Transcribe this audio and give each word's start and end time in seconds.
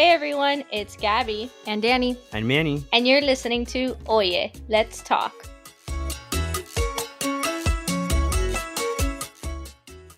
Hey 0.00 0.12
everyone, 0.12 0.64
it's 0.72 0.96
Gabby 0.96 1.50
and 1.66 1.82
Danny 1.82 2.16
and 2.32 2.48
Manny, 2.48 2.82
and 2.90 3.06
you're 3.06 3.20
listening 3.20 3.66
to 3.66 3.94
Oye, 4.08 4.50
Let's 4.66 5.02
Talk. 5.02 5.34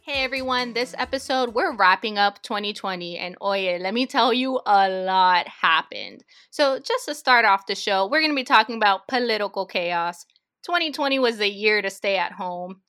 Hey 0.02 0.22
everyone, 0.22 0.72
this 0.72 0.94
episode 0.96 1.54
we're 1.54 1.74
wrapping 1.74 2.16
up 2.16 2.40
2020 2.42 3.18
and 3.18 3.36
Oye, 3.42 3.76
let 3.80 3.92
me 3.92 4.06
tell 4.06 4.32
you 4.32 4.60
a 4.64 4.88
lot 4.88 5.48
happened. 5.48 6.22
So, 6.50 6.78
just 6.78 7.06
to 7.06 7.14
start 7.16 7.44
off 7.44 7.66
the 7.66 7.74
show, 7.74 8.06
we're 8.06 8.20
going 8.20 8.30
to 8.30 8.36
be 8.36 8.44
talking 8.44 8.76
about 8.76 9.08
political 9.08 9.66
chaos. 9.66 10.26
2020 10.64 11.18
was 11.18 11.38
the 11.38 11.50
year 11.50 11.82
to 11.82 11.90
stay 11.90 12.18
at 12.18 12.30
home 12.30 12.82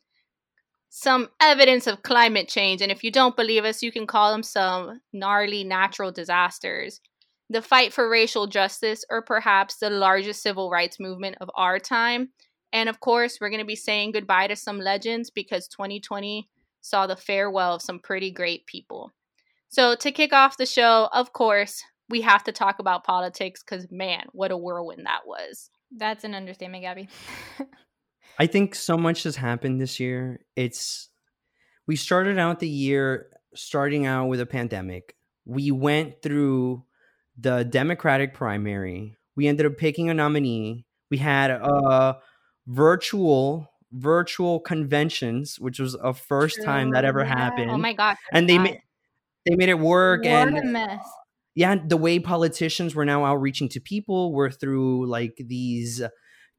some 0.95 1.27
evidence 1.41 1.87
of 1.87 2.03
climate 2.03 2.47
change. 2.47 2.79
And 2.79 2.91
if 2.91 3.03
you 3.03 3.09
don't 3.09 3.35
believe 3.35 3.65
us, 3.65 3.81
you 3.81 3.91
can 3.91 4.05
call 4.05 4.31
them 4.31 4.43
some 4.43 5.01
gnarly 5.11 5.63
natural 5.63 6.11
disasters. 6.11 7.01
The 7.49 7.63
fight 7.63 7.91
for 7.91 8.07
racial 8.07 8.45
justice, 8.45 9.03
or 9.09 9.23
perhaps 9.23 9.77
the 9.77 9.89
largest 9.89 10.43
civil 10.43 10.69
rights 10.69 10.99
movement 10.99 11.37
of 11.41 11.49
our 11.55 11.79
time. 11.79 12.29
And 12.71 12.89
of 12.89 12.99
course, 12.99 13.39
we're 13.41 13.49
going 13.49 13.59
to 13.59 13.65
be 13.65 13.75
saying 13.75 14.11
goodbye 14.11 14.45
to 14.45 14.55
some 14.55 14.77
legends 14.77 15.31
because 15.31 15.67
2020 15.67 16.47
saw 16.81 17.07
the 17.07 17.15
farewell 17.15 17.73
of 17.73 17.81
some 17.81 17.97
pretty 17.97 18.29
great 18.29 18.67
people. 18.67 19.11
So, 19.69 19.95
to 19.95 20.11
kick 20.11 20.31
off 20.31 20.57
the 20.57 20.67
show, 20.67 21.09
of 21.11 21.33
course, 21.33 21.83
we 22.07 22.21
have 22.21 22.43
to 22.43 22.51
talk 22.51 22.77
about 22.77 23.03
politics 23.03 23.63
because, 23.63 23.87
man, 23.89 24.27
what 24.31 24.51
a 24.51 24.57
whirlwind 24.57 25.07
that 25.07 25.25
was. 25.25 25.71
That's 25.91 26.23
an 26.23 26.35
understatement, 26.35 26.83
Gabby. 26.83 27.09
I 28.39 28.47
think 28.47 28.75
so 28.75 28.97
much 28.97 29.23
has 29.23 29.35
happened 29.35 29.79
this 29.79 29.99
year. 29.99 30.39
It's 30.55 31.09
we 31.87 31.95
started 31.95 32.37
out 32.37 32.59
the 32.59 32.67
year 32.67 33.27
starting 33.55 34.05
out 34.05 34.27
with 34.27 34.39
a 34.39 34.45
pandemic. 34.45 35.15
We 35.45 35.71
went 35.71 36.21
through 36.21 36.83
the 37.37 37.63
Democratic 37.63 38.33
primary. 38.33 39.15
We 39.35 39.47
ended 39.47 39.65
up 39.65 39.77
picking 39.77 40.09
a 40.09 40.13
nominee. 40.13 40.85
We 41.11 41.17
had 41.17 41.51
a 41.51 42.17
virtual 42.67 43.69
virtual 43.91 44.59
conventions, 44.59 45.59
which 45.59 45.79
was 45.79 45.93
a 45.95 46.13
first 46.13 46.55
True. 46.55 46.65
time 46.65 46.91
that 46.91 47.05
ever 47.05 47.19
yeah. 47.19 47.33
Oh 47.33 47.37
happened. 47.37 47.71
Oh 47.71 47.77
my 47.77 47.93
god! 47.93 48.15
And 48.31 48.49
they 48.49 48.57
made 48.57 48.79
they 49.45 49.55
made 49.55 49.69
it 49.69 49.79
work. 49.79 50.23
What 50.23 50.31
and 50.31 50.57
a 50.57 50.63
mess. 50.63 51.05
Yeah, 51.55 51.75
the 51.75 51.97
way 51.97 52.17
politicians 52.17 52.95
were 52.95 53.05
now 53.05 53.25
outreaching 53.25 53.69
to 53.69 53.79
people 53.79 54.33
were 54.33 54.49
through 54.49 55.05
like 55.05 55.35
these 55.37 56.01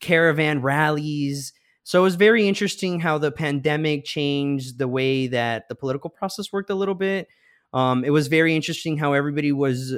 caravan 0.01 0.63
rallies 0.63 1.53
so 1.85 2.01
it 2.01 2.03
was 2.03 2.15
very 2.17 2.49
interesting 2.49 3.01
how 3.01 3.19
the 3.19 3.31
pandemic 3.31 4.05
changed 4.05 4.79
the 4.79 4.89
way 4.89 5.27
that 5.29 5.69
the 5.69 5.75
political 5.75 6.11
process 6.11 6.53
worked 6.53 6.71
a 6.71 6.75
little 6.75 6.95
bit. 6.95 7.29
Um, 7.75 8.05
it 8.05 8.11
was 8.11 8.29
very 8.29 8.57
interesting 8.57 8.97
how 8.97 9.13
everybody 9.13 9.53
was 9.53 9.95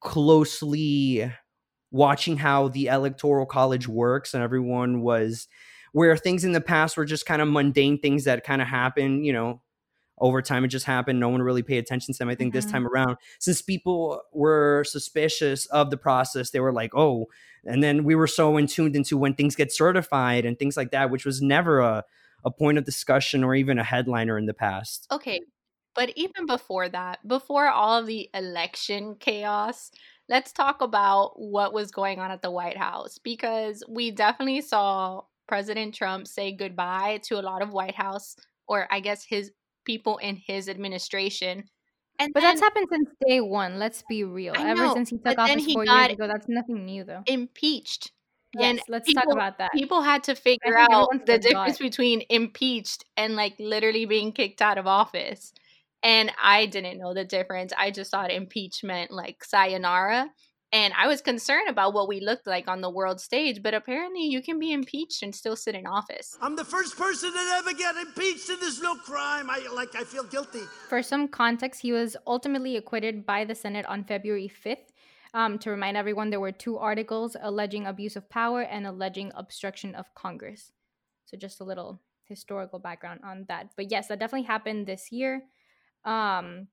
closely 0.00 1.30
watching 1.90 2.36
how 2.36 2.68
the 2.68 2.86
electoral 2.86 3.46
college 3.46 3.86
works, 3.88 4.34
and 4.34 4.42
everyone 4.42 5.02
was 5.02 5.46
where 5.92 6.16
things 6.16 6.44
in 6.44 6.52
the 6.52 6.60
past 6.60 6.96
were 6.96 7.04
just 7.04 7.26
kind 7.26 7.40
of 7.40 7.48
mundane 7.48 8.00
things 8.00 8.24
that 8.24 8.44
kind 8.44 8.60
of 8.60 8.66
happen, 8.66 9.24
you 9.24 9.32
know, 9.32 9.62
over 10.18 10.40
time 10.40 10.64
it 10.64 10.68
just 10.68 10.86
happened 10.86 11.18
no 11.18 11.28
one 11.28 11.42
really 11.42 11.62
paid 11.62 11.78
attention 11.78 12.12
to 12.12 12.18
them 12.18 12.28
i 12.28 12.34
think 12.34 12.50
mm-hmm. 12.50 12.58
this 12.58 12.70
time 12.70 12.86
around 12.86 13.16
since 13.38 13.60
people 13.62 14.20
were 14.32 14.84
suspicious 14.84 15.66
of 15.66 15.90
the 15.90 15.96
process 15.96 16.50
they 16.50 16.60
were 16.60 16.72
like 16.72 16.94
oh 16.94 17.26
and 17.64 17.82
then 17.82 18.04
we 18.04 18.14
were 18.14 18.26
so 18.26 18.56
in 18.56 18.66
tuned 18.66 18.94
into 18.94 19.16
when 19.16 19.34
things 19.34 19.56
get 19.56 19.72
certified 19.72 20.44
and 20.44 20.58
things 20.58 20.76
like 20.76 20.90
that 20.90 21.10
which 21.10 21.24
was 21.24 21.40
never 21.40 21.80
a, 21.80 22.04
a 22.44 22.50
point 22.50 22.78
of 22.78 22.84
discussion 22.84 23.42
or 23.42 23.54
even 23.54 23.78
a 23.78 23.84
headliner 23.84 24.38
in 24.38 24.46
the 24.46 24.54
past 24.54 25.06
okay 25.10 25.40
but 25.94 26.10
even 26.16 26.46
before 26.46 26.88
that 26.88 27.26
before 27.26 27.68
all 27.68 27.98
of 27.98 28.06
the 28.06 28.28
election 28.34 29.16
chaos 29.18 29.90
let's 30.28 30.52
talk 30.52 30.80
about 30.80 31.32
what 31.36 31.72
was 31.72 31.90
going 31.90 32.18
on 32.18 32.30
at 32.30 32.42
the 32.42 32.50
white 32.50 32.76
house 32.76 33.18
because 33.18 33.82
we 33.88 34.10
definitely 34.10 34.60
saw 34.60 35.20
president 35.46 35.94
trump 35.94 36.26
say 36.26 36.52
goodbye 36.52 37.20
to 37.22 37.38
a 37.38 37.42
lot 37.42 37.62
of 37.62 37.72
white 37.72 37.94
house 37.94 38.36
or 38.66 38.86
i 38.90 39.00
guess 39.00 39.24
his 39.24 39.50
people 39.84 40.18
in 40.18 40.36
his 40.36 40.68
administration. 40.68 41.64
And 42.18 42.32
but 42.32 42.40
then, 42.40 42.50
that's 42.50 42.60
happened 42.60 42.86
since 42.90 43.08
day 43.26 43.40
one. 43.40 43.78
Let's 43.78 44.04
be 44.08 44.24
real. 44.24 44.54
Know, 44.54 44.64
Ever 44.64 44.88
since 44.90 45.10
he 45.10 45.18
took 45.18 45.38
office 45.38 45.72
four 45.72 45.84
years 45.84 46.12
ago, 46.12 46.28
that's 46.28 46.48
nothing 46.48 46.84
new, 46.84 47.04
though. 47.04 47.22
Impeached. 47.26 48.12
Yes, 48.56 48.70
and 48.70 48.80
let's 48.88 49.08
people, 49.08 49.22
talk 49.22 49.32
about 49.32 49.58
that. 49.58 49.72
People 49.72 50.02
had 50.02 50.22
to 50.24 50.34
figure 50.36 50.78
out 50.78 51.08
the 51.26 51.38
difference 51.38 51.78
between 51.78 52.22
impeached 52.30 53.04
and 53.16 53.34
like 53.34 53.54
literally 53.58 54.04
being 54.06 54.32
kicked 54.32 54.62
out 54.62 54.78
of 54.78 54.86
office. 54.86 55.52
And 56.04 56.30
I 56.40 56.66
didn't 56.66 56.98
know 56.98 57.14
the 57.14 57.24
difference. 57.24 57.72
I 57.76 57.90
just 57.90 58.10
thought 58.10 58.30
impeachment 58.30 59.10
like 59.10 59.42
sayonara 59.42 60.30
and 60.74 60.92
I 60.98 61.06
was 61.06 61.20
concerned 61.20 61.68
about 61.68 61.94
what 61.94 62.08
we 62.08 62.18
looked 62.18 62.48
like 62.48 62.66
on 62.66 62.80
the 62.80 62.90
world 62.90 63.20
stage, 63.20 63.62
but 63.62 63.74
apparently 63.74 64.24
you 64.26 64.42
can 64.42 64.58
be 64.58 64.72
impeached 64.72 65.22
and 65.22 65.32
still 65.32 65.54
sit 65.54 65.76
in 65.76 65.86
office. 65.86 66.36
I'm 66.42 66.56
the 66.56 66.64
first 66.64 66.98
person 66.98 67.32
to 67.32 67.38
ever 67.54 67.72
get 67.72 67.94
impeached, 67.96 68.48
and 68.48 68.60
there's 68.60 68.82
no 68.82 68.96
crime. 68.96 69.48
I 69.48 69.64
like 69.72 69.94
I 69.94 70.02
feel 70.02 70.24
guilty. 70.24 70.62
For 70.88 71.00
some 71.00 71.28
context, 71.28 71.82
he 71.82 71.92
was 71.92 72.16
ultimately 72.26 72.76
acquitted 72.76 73.24
by 73.24 73.44
the 73.44 73.54
Senate 73.54 73.86
on 73.86 74.02
February 74.02 74.50
5th. 74.64 74.90
Um, 75.32 75.58
to 75.60 75.70
remind 75.70 75.96
everyone, 75.96 76.30
there 76.30 76.40
were 76.40 76.50
two 76.50 76.76
articles 76.76 77.36
alleging 77.40 77.86
abuse 77.86 78.16
of 78.16 78.28
power 78.28 78.62
and 78.62 78.84
alleging 78.84 79.30
obstruction 79.36 79.94
of 79.94 80.12
Congress. 80.16 80.72
So 81.26 81.36
just 81.36 81.60
a 81.60 81.64
little 81.64 82.00
historical 82.24 82.80
background 82.80 83.20
on 83.22 83.44
that. 83.46 83.70
But 83.76 83.92
yes, 83.92 84.08
that 84.08 84.18
definitely 84.18 84.48
happened 84.48 84.88
this 84.88 85.12
year. 85.12 85.44
Um, 86.04 86.66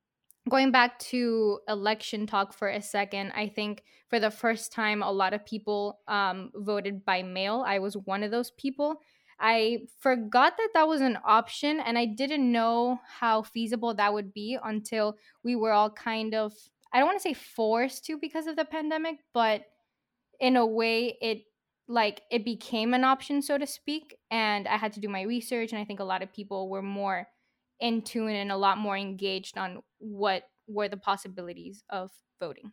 going 0.49 0.71
back 0.71 0.97
to 0.99 1.59
election 1.67 2.25
talk 2.25 2.53
for 2.53 2.67
a 2.67 2.81
second, 2.81 3.31
I 3.35 3.47
think 3.47 3.83
for 4.09 4.19
the 4.19 4.31
first 4.31 4.71
time, 4.71 5.03
a 5.03 5.11
lot 5.11 5.33
of 5.33 5.45
people 5.45 5.99
um, 6.07 6.51
voted 6.55 7.05
by 7.05 7.23
mail. 7.23 7.63
I 7.65 7.79
was 7.79 7.95
one 7.95 8.23
of 8.23 8.31
those 8.31 8.51
people. 8.51 8.97
I 9.39 9.79
forgot 9.99 10.57
that 10.57 10.69
that 10.73 10.87
was 10.87 11.01
an 11.01 11.17
option, 11.25 11.79
and 11.79 11.97
I 11.97 12.05
didn't 12.05 12.51
know 12.51 12.99
how 13.07 13.41
feasible 13.41 13.93
that 13.95 14.13
would 14.13 14.33
be 14.33 14.57
until 14.63 15.17
we 15.43 15.55
were 15.55 15.71
all 15.71 15.89
kind 15.89 16.35
of, 16.35 16.53
I 16.93 16.99
don't 16.99 17.07
want 17.07 17.19
to 17.19 17.23
say 17.23 17.33
forced 17.33 18.05
to 18.05 18.17
because 18.17 18.45
of 18.45 18.55
the 18.55 18.65
pandemic, 18.65 19.17
but 19.33 19.63
in 20.39 20.57
a 20.57 20.65
way, 20.65 21.17
it 21.21 21.43
like 21.87 22.21
it 22.31 22.45
became 22.45 22.93
an 22.93 23.03
option, 23.03 23.41
so 23.41 23.57
to 23.57 23.67
speak. 23.67 24.15
And 24.29 24.67
I 24.67 24.77
had 24.77 24.93
to 24.93 24.99
do 24.99 25.09
my 25.09 25.21
research, 25.23 25.71
and 25.71 25.81
I 25.81 25.85
think 25.85 25.99
a 25.99 26.05
lot 26.05 26.21
of 26.23 26.33
people 26.33 26.69
were 26.69 26.81
more 26.81 27.27
in 27.79 28.03
tune 28.03 28.29
and 28.29 28.51
a 28.51 28.57
lot 28.57 28.77
more 28.77 28.95
engaged 28.95 29.57
on 29.57 29.81
what 30.01 30.43
were 30.67 30.89
the 30.89 30.97
possibilities 30.97 31.83
of 31.89 32.11
voting. 32.39 32.71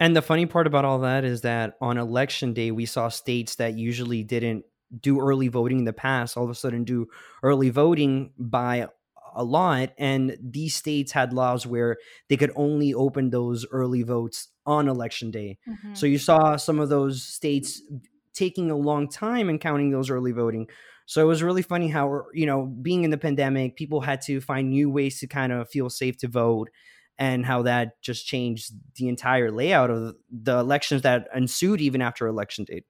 And 0.00 0.16
the 0.16 0.22
funny 0.22 0.46
part 0.46 0.66
about 0.66 0.84
all 0.84 1.00
that 1.00 1.24
is 1.24 1.42
that 1.42 1.76
on 1.80 1.98
election 1.98 2.52
day, 2.52 2.70
we 2.70 2.86
saw 2.86 3.08
states 3.08 3.56
that 3.56 3.74
usually 3.74 4.22
didn't 4.22 4.64
do 5.00 5.20
early 5.20 5.48
voting 5.48 5.80
in 5.80 5.84
the 5.84 5.92
past 5.92 6.36
all 6.36 6.44
of 6.44 6.50
a 6.50 6.54
sudden 6.54 6.84
do 6.84 7.06
early 7.42 7.70
voting 7.70 8.30
by 8.38 8.86
a 9.34 9.42
lot. 9.42 9.90
And 9.98 10.36
these 10.40 10.74
states 10.74 11.12
had 11.12 11.32
laws 11.32 11.66
where 11.66 11.96
they 12.28 12.36
could 12.36 12.52
only 12.54 12.94
open 12.94 13.30
those 13.30 13.66
early 13.70 14.02
votes 14.02 14.48
on 14.66 14.88
election 14.88 15.30
day. 15.30 15.58
Mm-hmm. 15.68 15.94
So 15.94 16.06
you 16.06 16.18
saw 16.18 16.56
some 16.56 16.78
of 16.78 16.88
those 16.88 17.22
states 17.22 17.82
taking 18.32 18.70
a 18.70 18.76
long 18.76 19.08
time 19.08 19.48
in 19.48 19.58
counting 19.58 19.90
those 19.90 20.10
early 20.10 20.32
voting. 20.32 20.68
So 21.06 21.22
it 21.22 21.26
was 21.26 21.42
really 21.42 21.62
funny 21.62 21.88
how, 21.88 22.24
you 22.32 22.46
know, 22.46 22.64
being 22.64 23.04
in 23.04 23.10
the 23.10 23.18
pandemic, 23.18 23.76
people 23.76 24.00
had 24.00 24.22
to 24.22 24.40
find 24.40 24.70
new 24.70 24.90
ways 24.90 25.20
to 25.20 25.26
kind 25.26 25.52
of 25.52 25.68
feel 25.68 25.90
safe 25.90 26.16
to 26.18 26.28
vote 26.28 26.70
and 27.18 27.44
how 27.46 27.62
that 27.62 28.00
just 28.02 28.26
changed 28.26 28.72
the 28.96 29.08
entire 29.08 29.50
layout 29.50 29.90
of 29.90 30.16
the 30.30 30.58
elections 30.58 31.02
that 31.02 31.28
ensued 31.34 31.80
even 31.80 32.02
after 32.02 32.26
election 32.26 32.64
date. 32.64 32.84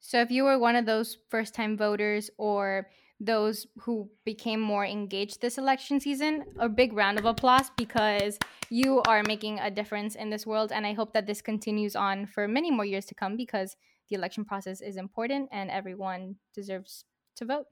So 0.00 0.20
if 0.20 0.30
you 0.30 0.44
were 0.44 0.58
one 0.58 0.76
of 0.76 0.86
those 0.86 1.18
first 1.28 1.54
time 1.54 1.76
voters 1.76 2.30
or 2.38 2.88
those 3.20 3.66
who 3.80 4.08
became 4.24 4.60
more 4.60 4.86
engaged 4.86 5.40
this 5.40 5.58
election 5.58 6.00
season, 6.00 6.44
a 6.58 6.68
big 6.68 6.92
round 6.92 7.18
of 7.18 7.24
applause 7.24 7.70
because 7.76 8.38
you 8.70 9.02
are 9.08 9.22
making 9.24 9.58
a 9.58 9.70
difference 9.70 10.14
in 10.14 10.30
this 10.30 10.46
world. 10.46 10.72
And 10.72 10.86
I 10.86 10.92
hope 10.92 11.12
that 11.14 11.26
this 11.26 11.42
continues 11.42 11.96
on 11.96 12.26
for 12.26 12.46
many 12.46 12.70
more 12.70 12.84
years 12.84 13.06
to 13.06 13.14
come 13.14 13.36
because 13.36 13.76
the 14.08 14.16
election 14.16 14.44
process 14.44 14.80
is 14.80 14.96
important 14.96 15.48
and 15.52 15.70
everyone 15.70 16.36
deserves 16.54 17.04
to 17.38 17.44
vote. 17.44 17.66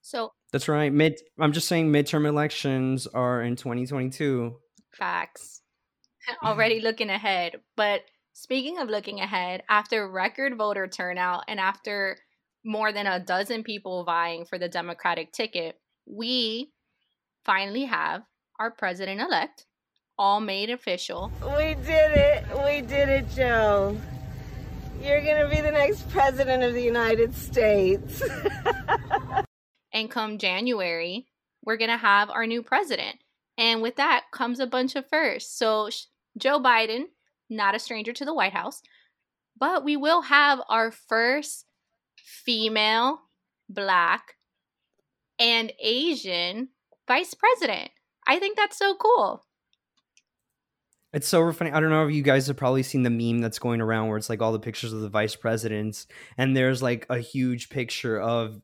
So 0.00 0.32
that's 0.52 0.68
right. 0.68 0.92
Mid, 0.92 1.20
I'm 1.38 1.52
just 1.52 1.68
saying, 1.68 1.92
midterm 1.92 2.26
elections 2.26 3.06
are 3.06 3.42
in 3.42 3.56
2022. 3.56 4.56
Facts. 4.92 5.62
Already 6.44 6.80
looking 6.80 7.10
ahead, 7.10 7.60
but 7.76 8.02
speaking 8.32 8.78
of 8.78 8.88
looking 8.88 9.20
ahead, 9.20 9.62
after 9.68 10.10
record 10.10 10.56
voter 10.56 10.86
turnout 10.86 11.44
and 11.48 11.58
after 11.58 12.18
more 12.64 12.92
than 12.92 13.06
a 13.06 13.20
dozen 13.20 13.62
people 13.62 14.04
vying 14.04 14.44
for 14.44 14.58
the 14.58 14.68
Democratic 14.68 15.32
ticket, 15.32 15.76
we 16.06 16.70
finally 17.44 17.84
have 17.84 18.22
our 18.58 18.70
president 18.70 19.20
elect 19.20 19.64
all 20.18 20.40
made 20.40 20.68
official. 20.70 21.30
We 21.42 21.74
did 21.74 22.12
it. 22.12 22.44
We 22.64 22.82
did 22.82 23.08
it, 23.08 23.30
Joe. 23.30 23.96
You're 25.02 25.22
going 25.22 25.42
to 25.42 25.48
be 25.48 25.60
the 25.60 25.72
next 25.72 26.08
president 26.10 26.62
of 26.62 26.74
the 26.74 26.82
United 26.82 27.34
States. 27.34 28.22
and 29.92 30.10
come 30.10 30.38
January, 30.38 31.26
we're 31.64 31.76
going 31.76 31.90
to 31.90 31.96
have 31.96 32.30
our 32.30 32.46
new 32.46 32.62
president. 32.62 33.16
And 33.56 33.82
with 33.82 33.96
that 33.96 34.26
comes 34.32 34.60
a 34.60 34.66
bunch 34.66 34.96
of 34.96 35.08
firsts. 35.08 35.56
So 35.56 35.88
Joe 36.36 36.60
Biden 36.60 37.06
not 37.50 37.74
a 37.74 37.78
stranger 37.78 38.12
to 38.12 38.24
the 38.24 38.34
White 38.34 38.52
House. 38.52 38.82
But 39.58 39.84
we 39.84 39.96
will 39.96 40.22
have 40.22 40.60
our 40.68 40.90
first 40.90 41.64
female, 42.16 43.22
black, 43.68 44.34
and 45.38 45.72
Asian 45.80 46.68
vice 47.06 47.34
president. 47.34 47.90
I 48.26 48.38
think 48.38 48.56
that's 48.56 48.78
so 48.78 48.94
cool. 48.94 49.44
It's 51.12 51.26
so 51.28 51.50
funny. 51.52 51.70
I 51.72 51.80
don't 51.80 51.90
know 51.90 52.06
if 52.06 52.14
you 52.14 52.22
guys 52.22 52.46
have 52.48 52.56
probably 52.56 52.82
seen 52.82 53.02
the 53.02 53.10
meme 53.10 53.40
that's 53.40 53.58
going 53.58 53.80
around 53.80 54.08
where 54.08 54.18
it's 54.18 54.28
like 54.28 54.42
all 54.42 54.52
the 54.52 54.58
pictures 54.58 54.92
of 54.92 55.00
the 55.00 55.08
vice 55.08 55.34
presidents, 55.36 56.06
and 56.36 56.54
there's 56.56 56.82
like 56.82 57.06
a 57.08 57.18
huge 57.18 57.70
picture 57.70 58.20
of, 58.20 58.60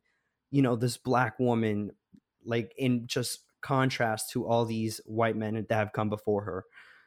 you 0.51 0.61
know, 0.61 0.77
this 0.77 0.99
black 0.99 1.39
woman, 1.39 1.93
like 2.45 2.75
in 2.77 3.07
just 3.07 3.41
contrast 3.63 4.31
to 4.33 4.47
all 4.47 4.67
these 4.67 5.01
white 5.07 5.37
men 5.37 5.55
that 5.55 5.75
have 5.75 5.93
come 5.95 6.11
before 6.11 6.45
her. 6.45 6.65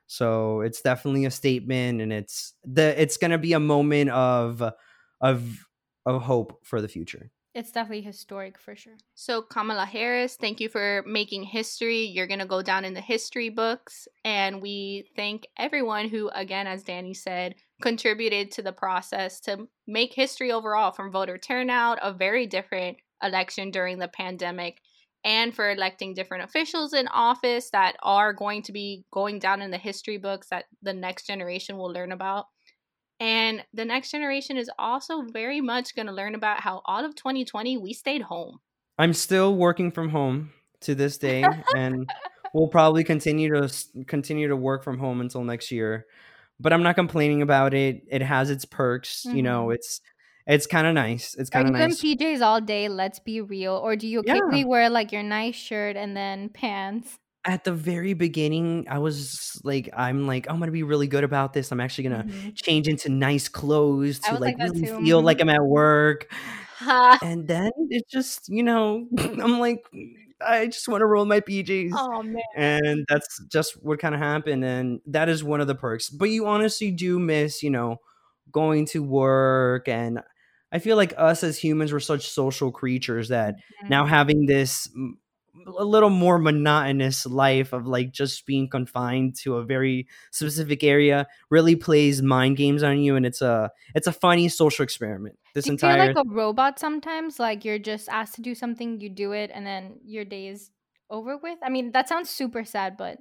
So 0.08 0.62
it's 0.62 0.82
definitely 0.82 1.26
a 1.26 1.32
statement, 1.32 2.02
and 2.02 2.12
it's 2.12 2.54
the 2.64 3.00
it's 3.00 3.18
gonna 3.18 3.38
be 3.38 3.54
a 3.54 3.60
moment 3.60 4.10
of 4.10 4.64
of 5.22 5.68
of 6.06 6.22
hope 6.24 6.66
for 6.66 6.82
the 6.82 6.88
future. 6.88 7.30
It's 7.58 7.72
definitely 7.72 8.04
historic 8.04 8.60
for 8.60 8.76
sure. 8.76 8.98
So, 9.16 9.42
Kamala 9.42 9.88
Harris, 9.88 10.36
thank 10.36 10.60
you 10.60 10.70
for 10.70 11.04
making 11.08 11.42
history. 11.42 12.04
You're 12.04 12.28
going 12.28 12.40
to 12.40 12.46
go 12.46 12.62
down 12.62 12.86
in 12.86 12.94
the 12.94 13.02
history 13.02 13.50
books. 13.50 14.08
And 14.24 14.62
we 14.62 15.10
thank 15.16 15.48
everyone 15.58 16.08
who, 16.08 16.30
again, 16.36 16.68
as 16.68 16.84
Danny 16.84 17.16
said, 17.16 17.56
contributed 17.82 18.52
to 18.52 18.62
the 18.62 18.74
process 18.74 19.40
to 19.42 19.68
make 19.88 20.14
history 20.14 20.52
overall 20.52 20.92
from 20.92 21.12
voter 21.12 21.40
turnout, 21.40 21.98
a 22.04 22.14
very 22.14 22.46
different 22.46 22.98
election 23.24 23.72
during 23.72 23.98
the 23.98 24.08
pandemic, 24.08 24.80
and 25.26 25.56
for 25.56 25.72
electing 25.72 26.14
different 26.14 26.44
officials 26.44 26.94
in 26.94 27.08
office 27.08 27.72
that 27.72 27.96
are 28.04 28.34
going 28.34 28.62
to 28.62 28.72
be 28.72 29.04
going 29.12 29.40
down 29.40 29.64
in 29.64 29.72
the 29.72 29.80
history 29.80 30.20
books 30.20 30.50
that 30.50 30.66
the 30.84 30.94
next 30.94 31.26
generation 31.26 31.76
will 31.76 31.92
learn 31.92 32.12
about. 32.12 32.46
And 33.20 33.64
the 33.74 33.86
next 33.86 34.12
generation 34.12 34.58
is 34.58 34.70
also 34.78 35.24
very 35.24 35.62
much 35.62 35.96
going 35.96 36.06
to 36.06 36.12
learn 36.12 36.36
about 36.36 36.62
how 36.62 36.82
all 36.86 37.04
of 37.04 37.16
2020 37.16 37.78
we 37.78 37.94
stayed 37.94 38.22
home. 38.22 38.60
I'm 39.00 39.14
still 39.14 39.56
working 39.56 39.92
from 39.92 40.10
home 40.10 40.52
to 40.82 40.96
this 40.96 41.18
day, 41.18 41.46
and 41.76 42.10
we'll 42.54 42.68
probably 42.68 43.04
continue 43.04 43.50
to 43.54 43.74
continue 44.06 44.48
to 44.48 44.56
work 44.56 44.84
from 44.84 45.00
home 45.00 45.22
until 45.22 45.44
next 45.44 45.72
year. 45.72 46.06
But 46.60 46.74
I'm 46.74 46.84
not 46.84 46.96
complaining 46.96 47.42
about 47.42 47.74
it. 47.74 48.04
It 48.10 48.22
has 48.22 48.50
its 48.50 48.66
perks. 48.66 49.24
Mm-hmm. 49.26 49.36
You 49.36 49.44
know, 49.44 49.64
mm-hmm. 49.64 49.74
it's 49.74 50.02
it's 50.48 50.66
kind 50.66 50.88
of 50.88 50.94
nice. 50.94 51.36
It's 51.36 51.50
kind 51.50 51.68
of 51.68 51.74
nice. 51.74 52.04
in 52.04 52.18
PJs 52.18 52.42
all 52.42 52.62
day? 52.62 52.88
Let's 52.88 53.20
be 53.20 53.42
real. 53.42 53.74
Or 53.74 53.96
do 53.96 54.08
you 54.08 54.20
occasionally 54.20 54.60
yeah. 54.60 54.66
wear 54.66 54.90
like 54.90 55.12
your 55.12 55.24
nice 55.24 55.56
shirt 55.56 55.98
and 55.98 56.16
then 56.16 56.50
pants? 56.50 57.20
At 57.48 57.64
the 57.64 57.72
very 57.72 58.14
beginning, 58.14 58.86
I 58.90 59.00
was 59.00 59.60
like, 59.64 59.90
I'm 59.96 60.28
like, 60.28 60.48
I'm 60.50 60.60
gonna 60.60 60.72
be 60.72 60.84
really 60.84 61.08
good 61.08 61.24
about 61.24 61.54
this. 61.54 61.72
I'm 61.72 61.80
actually 61.80 62.10
gonna 62.10 62.26
mm-hmm. 62.26 62.50
change 62.54 62.88
into 62.88 63.10
nice 63.10 63.48
clothes 63.48 64.20
to 64.20 64.34
like, 64.34 64.58
like 64.58 64.58
really 64.60 64.86
too. 64.86 65.00
feel 65.04 65.22
like 65.22 65.38
mm-hmm. 65.38 65.50
I'm 65.50 65.56
at 65.56 65.66
work. 65.66 66.30
and 67.24 67.48
then 67.48 67.72
it 67.90 68.04
just, 68.10 68.50
you 68.50 68.64
know, 68.64 69.08
I'm 69.18 69.60
like, 69.60 69.84
I 70.46 70.68
just 70.68 70.88
want 70.88 71.02
to 71.02 71.06
roll 71.06 71.26
my 71.26 71.40
PJs. 71.40 71.92
Oh 71.94 72.22
man. 72.22 72.44
And 72.56 73.06
that's 73.10 73.42
just 73.50 73.82
what 73.82 74.00
kind 74.00 74.14
of 74.14 74.22
happened. 74.22 74.64
And 74.64 75.00
that 75.08 75.30
is 75.30 75.44
one 75.44 75.62
of 75.62 75.68
the 75.68 75.76
perks. 75.76 76.10
But 76.10 76.26
you 76.26 76.46
honestly 76.46 76.92
do 76.92 77.18
miss, 77.18 77.64
you 77.64 77.70
know, 77.70 77.98
going 78.52 78.86
to 78.88 79.02
work 79.02 79.88
and 79.88 80.20
I 80.70 80.80
feel 80.80 80.98
like 80.98 81.14
us 81.18 81.44
as 81.44 81.58
humans 81.58 81.94
we're 81.94 82.02
such 82.02 82.30
social 82.30 82.72
creatures 82.72 83.30
that 83.30 83.56
mm-hmm. 83.56 83.88
now 83.88 84.06
having 84.06 84.46
this 84.48 84.90
a 85.66 85.84
little 85.84 86.10
more 86.10 86.38
monotonous 86.38 87.26
life 87.26 87.74
of 87.74 87.88
like 87.88 88.12
just 88.12 88.46
being 88.46 88.70
confined 88.70 89.36
to 89.36 89.56
a 89.58 89.64
very 89.64 90.08
specific 90.32 90.84
area 90.84 91.28
really 91.50 91.76
plays 91.76 92.22
mind 92.22 92.58
games 92.58 92.84
on 92.84 93.00
you 93.00 93.16
and 93.16 93.26
it's 93.26 93.42
a 93.42 93.72
it's 93.96 94.08
a 94.08 94.14
funny 94.14 94.48
social 94.48 94.84
experiment. 94.84 95.38
This 95.54 95.66
do 95.66 95.70
you 95.70 95.74
entire 95.74 96.14
feel 96.14 96.16
like 96.16 96.26
a 96.26 96.30
robot 96.30 96.80
sometimes? 96.80 97.40
Like 97.40 97.66
you're 97.66 97.80
just 97.80 98.10
asked 98.10 98.36
to 98.36 98.42
do 98.42 98.54
something 98.56 99.00
you 99.02 99.10
do 99.10 99.32
it 99.32 99.52
and 99.54 99.66
then 99.66 100.00
your 100.04 100.26
day 100.26 100.48
is 100.48 100.72
over 101.10 101.38
with? 101.38 101.58
I 101.64 101.70
mean 101.70 101.92
that 101.94 102.08
sounds 102.10 102.30
super 102.30 102.64
sad 102.64 102.98
but 102.98 103.18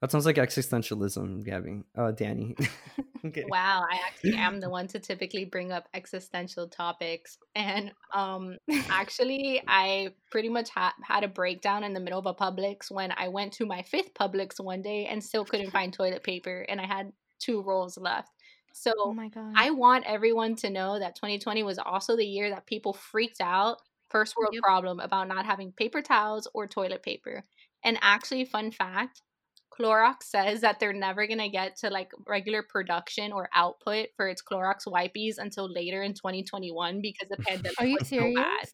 that 0.00 0.12
sounds 0.12 0.26
like 0.26 0.36
existentialism, 0.36 1.44
Gabby. 1.44 1.82
Uh, 1.96 2.12
Danny. 2.12 2.54
okay. 3.26 3.44
Wow, 3.48 3.84
I 3.90 3.98
actually 4.06 4.34
am 4.34 4.60
the 4.60 4.70
one 4.78 4.86
to 4.88 5.00
typically 5.00 5.44
bring 5.44 5.72
up 5.72 5.88
existential 5.92 6.68
topics, 6.68 7.36
and 7.56 7.92
um, 8.14 8.58
actually, 8.90 9.60
I 9.66 10.10
pretty 10.30 10.50
much 10.50 10.70
ha- 10.70 10.94
had 11.02 11.24
a 11.24 11.28
breakdown 11.28 11.82
in 11.82 11.94
the 11.94 12.00
middle 12.00 12.20
of 12.20 12.26
a 12.26 12.34
Publix 12.34 12.90
when 12.90 13.12
I 13.16 13.28
went 13.28 13.54
to 13.54 13.66
my 13.66 13.82
fifth 13.82 14.14
Publix 14.14 14.60
one 14.60 14.82
day 14.82 15.06
and 15.06 15.22
still 15.22 15.44
couldn't 15.44 15.72
find 15.72 15.92
toilet 15.92 16.22
paper, 16.22 16.64
and 16.68 16.80
I 16.80 16.86
had 16.86 17.12
two 17.40 17.62
rolls 17.62 17.98
left. 17.98 18.30
So 18.74 18.92
oh 18.96 19.12
my 19.12 19.28
God. 19.28 19.52
I 19.56 19.70
want 19.70 20.04
everyone 20.06 20.54
to 20.56 20.70
know 20.70 21.00
that 21.00 21.16
2020 21.16 21.64
was 21.64 21.78
also 21.78 22.16
the 22.16 22.24
year 22.24 22.50
that 22.50 22.66
people 22.66 22.92
freaked 22.92 23.40
out, 23.40 23.78
first 24.10 24.36
world 24.36 24.54
yep. 24.54 24.62
problem, 24.62 25.00
about 25.00 25.26
not 25.26 25.44
having 25.44 25.72
paper 25.72 26.02
towels 26.02 26.46
or 26.54 26.68
toilet 26.68 27.02
paper. 27.02 27.44
And 27.82 27.98
actually, 28.00 28.44
fun 28.44 28.70
fact 28.70 29.22
Clorox 29.78 30.24
says 30.24 30.60
that 30.62 30.80
they're 30.80 30.92
never 30.92 31.26
going 31.26 31.38
to 31.38 31.48
get 31.48 31.76
to 31.78 31.90
like 31.90 32.10
regular 32.26 32.62
production 32.62 33.32
or 33.32 33.48
output 33.54 34.08
for 34.16 34.28
its 34.28 34.42
Clorox 34.42 34.86
wipes 34.86 35.38
until 35.38 35.70
later 35.70 36.02
in 36.02 36.14
2021 36.14 37.00
because 37.00 37.28
the 37.28 37.36
pandemic 37.46 37.80
Are 37.80 37.86
you 37.86 37.98
serious? 38.02 38.36
so 38.36 38.42
bad. 38.42 38.68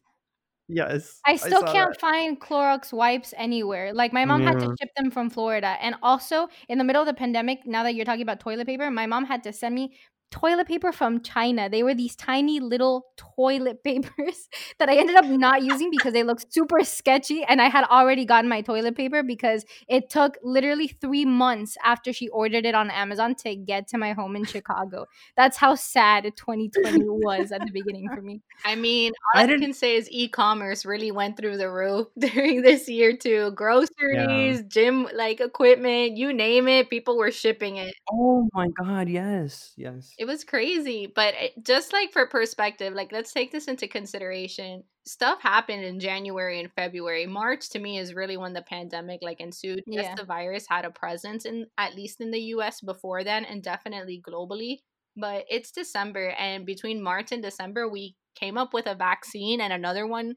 Yes. 0.67 1.19
I 1.25 1.35
still 1.35 1.63
I 1.63 1.71
can't 1.71 1.91
that. 1.91 2.01
find 2.01 2.39
Clorox 2.39 2.91
wipes 2.91 3.33
anywhere. 3.37 3.93
Like 3.93 4.13
my 4.13 4.25
mom 4.25 4.41
yeah. 4.41 4.49
had 4.49 4.59
to 4.61 4.75
ship 4.79 4.89
them 4.97 5.11
from 5.11 5.29
Florida. 5.29 5.77
And 5.79 5.95
also 6.01 6.47
in 6.67 6.79
the 6.79 6.83
middle 6.83 7.01
of 7.01 7.07
the 7.07 7.13
pandemic, 7.13 7.59
now 7.65 7.83
that 7.83 7.93
you're 7.93 8.05
talking 8.05 8.23
about 8.23 8.39
toilet 8.39 8.65
paper, 8.65 8.89
my 8.89 9.05
mom 9.05 9.25
had 9.25 9.43
to 9.43 9.53
send 9.53 9.75
me 9.75 9.95
toilet 10.31 10.67
paper 10.67 10.91
from 10.91 11.21
China. 11.21 11.69
They 11.69 11.83
were 11.83 11.93
these 11.93 12.15
tiny 12.15 12.59
little 12.59 13.07
toilet 13.17 13.83
papers 13.83 14.49
that 14.79 14.89
I 14.89 14.97
ended 14.97 15.15
up 15.15 15.25
not 15.25 15.63
using 15.63 15.89
because 15.91 16.13
they 16.13 16.23
looked 16.23 16.53
super 16.53 16.83
sketchy. 16.83 17.43
And 17.43 17.61
I 17.61 17.69
had 17.69 17.85
already 17.85 18.25
gotten 18.25 18.49
my 18.49 18.61
toilet 18.61 18.95
paper 18.95 19.23
because 19.23 19.65
it 19.87 20.09
took 20.09 20.37
literally 20.43 20.87
three 20.87 21.25
months 21.25 21.77
after 21.83 22.11
she 22.11 22.27
ordered 22.29 22.65
it 22.65 22.75
on 22.75 22.89
Amazon 22.89 23.35
to 23.35 23.55
get 23.55 23.87
to 23.89 23.97
my 23.97 24.13
home 24.13 24.35
in 24.35 24.45
Chicago. 24.45 25.05
That's 25.37 25.57
how 25.57 25.75
sad 25.75 26.23
2020 26.35 26.99
was 27.05 27.51
at 27.51 27.61
the 27.61 27.71
beginning 27.71 28.09
for 28.13 28.21
me. 28.21 28.41
I 28.65 28.75
mean, 28.75 29.13
all 29.33 29.41
I, 29.41 29.45
I 29.45 29.57
can 29.57 29.73
say 29.73 29.95
is 29.95 30.09
e 30.11 30.27
commerce 30.27 30.85
really 30.85 31.11
went 31.11 31.37
through 31.37 31.57
the 31.57 31.69
roof 31.69 32.07
during 32.19 32.61
this 32.61 32.89
year, 32.89 33.15
too. 33.15 33.51
Groceries, 33.51 34.57
yeah. 34.57 34.61
gym 34.67 35.07
like 35.13 35.39
equipment, 35.39 36.17
you 36.17 36.33
name 36.33 36.67
it, 36.67 36.89
people 36.89 37.17
were 37.17 37.31
shipping 37.31 37.77
it. 37.77 37.93
Oh 38.11 38.47
my 38.53 38.67
God. 38.69 39.07
Yes. 39.07 39.73
Yes. 39.77 40.14
It 40.17 40.25
was 40.25 40.43
crazy, 40.43 41.11
but 41.13 41.33
it, 41.37 41.65
just 41.65 41.91
like 41.91 42.13
for 42.13 42.25
perspective, 42.27 42.93
like 42.93 43.11
let's 43.11 43.33
take 43.33 43.51
this 43.51 43.67
into 43.67 43.87
consideration. 43.87 44.83
Stuff 45.05 45.41
happened 45.41 45.83
in 45.83 45.99
January 45.99 46.59
and 46.59 46.71
February. 46.73 47.25
March 47.25 47.69
to 47.71 47.79
me 47.79 47.97
is 47.97 48.13
really 48.13 48.37
when 48.37 48.53
the 48.53 48.61
pandemic 48.61 49.19
like 49.21 49.39
ensued. 49.39 49.83
Yeah. 49.85 50.01
Yes, 50.01 50.17
the 50.17 50.25
virus 50.25 50.65
had 50.69 50.85
a 50.85 50.89
presence 50.89 51.45
in 51.45 51.67
at 51.77 51.95
least 51.95 52.21
in 52.21 52.31
the 52.31 52.39
US 52.39 52.81
before 52.81 53.23
then 53.23 53.45
and 53.45 53.61
definitely 53.61 54.21
globally. 54.27 54.79
But 55.17 55.45
it's 55.49 55.71
December 55.71 56.29
and 56.29 56.65
between 56.65 57.03
March 57.03 57.31
and 57.31 57.43
December 57.43 57.89
we 57.89 58.15
came 58.35 58.57
up 58.57 58.73
with 58.73 58.85
a 58.85 58.95
vaccine 58.95 59.61
and 59.61 59.73
another 59.73 60.07
one 60.07 60.35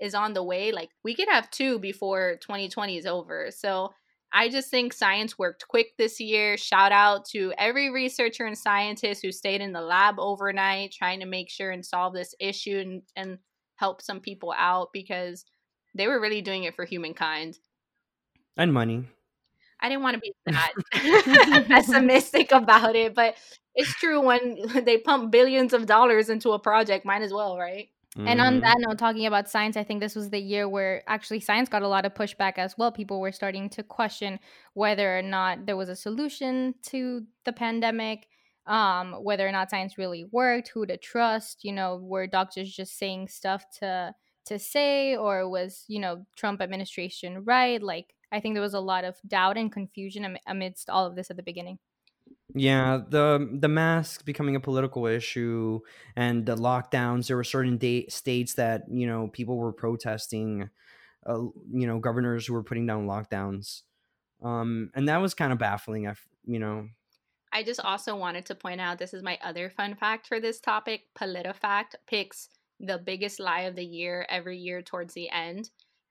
is 0.00 0.14
on 0.14 0.32
the 0.32 0.42
way. 0.42 0.72
Like 0.72 0.90
we 1.04 1.14
could 1.14 1.28
have 1.28 1.50
two 1.50 1.78
before 1.78 2.36
2020 2.42 2.96
is 2.96 3.06
over. 3.06 3.50
So 3.50 3.92
I 4.32 4.48
just 4.48 4.70
think 4.70 4.92
science 4.92 5.38
worked 5.38 5.66
quick 5.66 5.96
this 5.96 6.20
year. 6.20 6.56
Shout 6.56 6.92
out 6.92 7.24
to 7.30 7.52
every 7.58 7.90
researcher 7.90 8.46
and 8.46 8.56
scientist 8.56 9.22
who 9.22 9.32
stayed 9.32 9.60
in 9.60 9.72
the 9.72 9.80
lab 9.80 10.16
overnight 10.18 10.92
trying 10.92 11.20
to 11.20 11.26
make 11.26 11.50
sure 11.50 11.70
and 11.70 11.84
solve 11.84 12.14
this 12.14 12.34
issue 12.38 12.78
and, 12.78 13.02
and 13.16 13.38
help 13.76 14.02
some 14.02 14.20
people 14.20 14.54
out 14.56 14.90
because 14.92 15.44
they 15.94 16.06
were 16.06 16.20
really 16.20 16.42
doing 16.42 16.64
it 16.64 16.76
for 16.76 16.84
humankind. 16.84 17.58
And 18.56 18.72
money. 18.72 19.08
I 19.80 19.88
didn't 19.88 20.02
want 20.02 20.14
to 20.14 20.20
be 20.20 20.32
that 20.46 20.72
pessimistic 21.68 22.52
about 22.52 22.94
it, 22.94 23.14
but 23.14 23.36
it's 23.74 23.94
true 23.94 24.20
when 24.20 24.84
they 24.84 24.98
pump 24.98 25.32
billions 25.32 25.72
of 25.72 25.86
dollars 25.86 26.28
into 26.28 26.50
a 26.50 26.58
project, 26.58 27.04
might 27.04 27.22
as 27.22 27.32
well, 27.32 27.58
right? 27.58 27.88
Mm-hmm. 28.16 28.26
And 28.26 28.40
on 28.40 28.60
that 28.60 28.76
note, 28.80 28.98
talking 28.98 29.26
about 29.26 29.48
science, 29.48 29.76
I 29.76 29.84
think 29.84 30.00
this 30.00 30.16
was 30.16 30.30
the 30.30 30.40
year 30.40 30.68
where 30.68 31.02
actually 31.06 31.38
science 31.40 31.68
got 31.68 31.82
a 31.82 31.88
lot 31.88 32.04
of 32.04 32.14
pushback 32.14 32.54
as 32.56 32.76
well. 32.76 32.90
People 32.90 33.20
were 33.20 33.30
starting 33.30 33.68
to 33.70 33.84
question 33.84 34.40
whether 34.74 35.16
or 35.16 35.22
not 35.22 35.66
there 35.66 35.76
was 35.76 35.88
a 35.88 35.94
solution 35.94 36.74
to 36.86 37.24
the 37.44 37.52
pandemic, 37.52 38.26
um, 38.66 39.12
whether 39.12 39.46
or 39.46 39.52
not 39.52 39.70
science 39.70 39.96
really 39.96 40.24
worked, 40.32 40.68
who 40.68 40.86
to 40.86 40.96
trust. 40.96 41.64
You 41.64 41.72
know, 41.72 41.96
were 42.02 42.26
doctors 42.26 42.74
just 42.74 42.98
saying 42.98 43.28
stuff 43.28 43.64
to 43.78 44.12
to 44.46 44.58
say, 44.58 45.16
or 45.16 45.48
was 45.48 45.84
you 45.86 46.00
know 46.00 46.26
Trump 46.36 46.60
administration 46.60 47.44
right? 47.44 47.80
Like, 47.80 48.14
I 48.32 48.40
think 48.40 48.54
there 48.56 48.62
was 48.62 48.74
a 48.74 48.80
lot 48.80 49.04
of 49.04 49.16
doubt 49.26 49.56
and 49.56 49.70
confusion 49.70 50.24
am- 50.24 50.36
amidst 50.48 50.90
all 50.90 51.06
of 51.06 51.14
this 51.14 51.30
at 51.30 51.36
the 51.36 51.44
beginning. 51.44 51.78
Yeah, 52.54 53.00
the 53.08 53.48
the 53.60 53.68
mask 53.68 54.24
becoming 54.24 54.56
a 54.56 54.60
political 54.60 55.06
issue 55.06 55.80
and 56.16 56.44
the 56.46 56.56
lockdowns. 56.56 57.28
There 57.28 57.36
were 57.36 57.44
certain 57.44 57.78
states 58.08 58.54
that 58.54 58.84
you 58.90 59.06
know 59.06 59.28
people 59.28 59.56
were 59.56 59.72
protesting. 59.72 60.70
Uh, 61.26 61.42
you 61.70 61.86
know, 61.86 61.98
governors 61.98 62.46
who 62.46 62.54
were 62.54 62.62
putting 62.62 62.86
down 62.86 63.06
lockdowns, 63.06 63.82
um, 64.42 64.90
and 64.94 65.06
that 65.08 65.20
was 65.20 65.34
kind 65.34 65.52
of 65.52 65.58
baffling. 65.58 66.08
I, 66.08 66.14
you 66.46 66.58
know, 66.58 66.88
I 67.52 67.62
just 67.62 67.80
also 67.80 68.16
wanted 68.16 68.46
to 68.46 68.54
point 68.54 68.80
out 68.80 68.98
this 68.98 69.12
is 69.12 69.22
my 69.22 69.38
other 69.42 69.70
fun 69.70 69.96
fact 69.96 70.26
for 70.26 70.40
this 70.40 70.60
topic. 70.60 71.02
PolitiFact 71.18 71.96
picks 72.06 72.48
the 72.78 72.96
biggest 72.96 73.38
lie 73.38 73.62
of 73.62 73.76
the 73.76 73.84
year 73.84 74.26
every 74.30 74.56
year 74.56 74.80
towards 74.80 75.12
the 75.12 75.28
end 75.30 75.68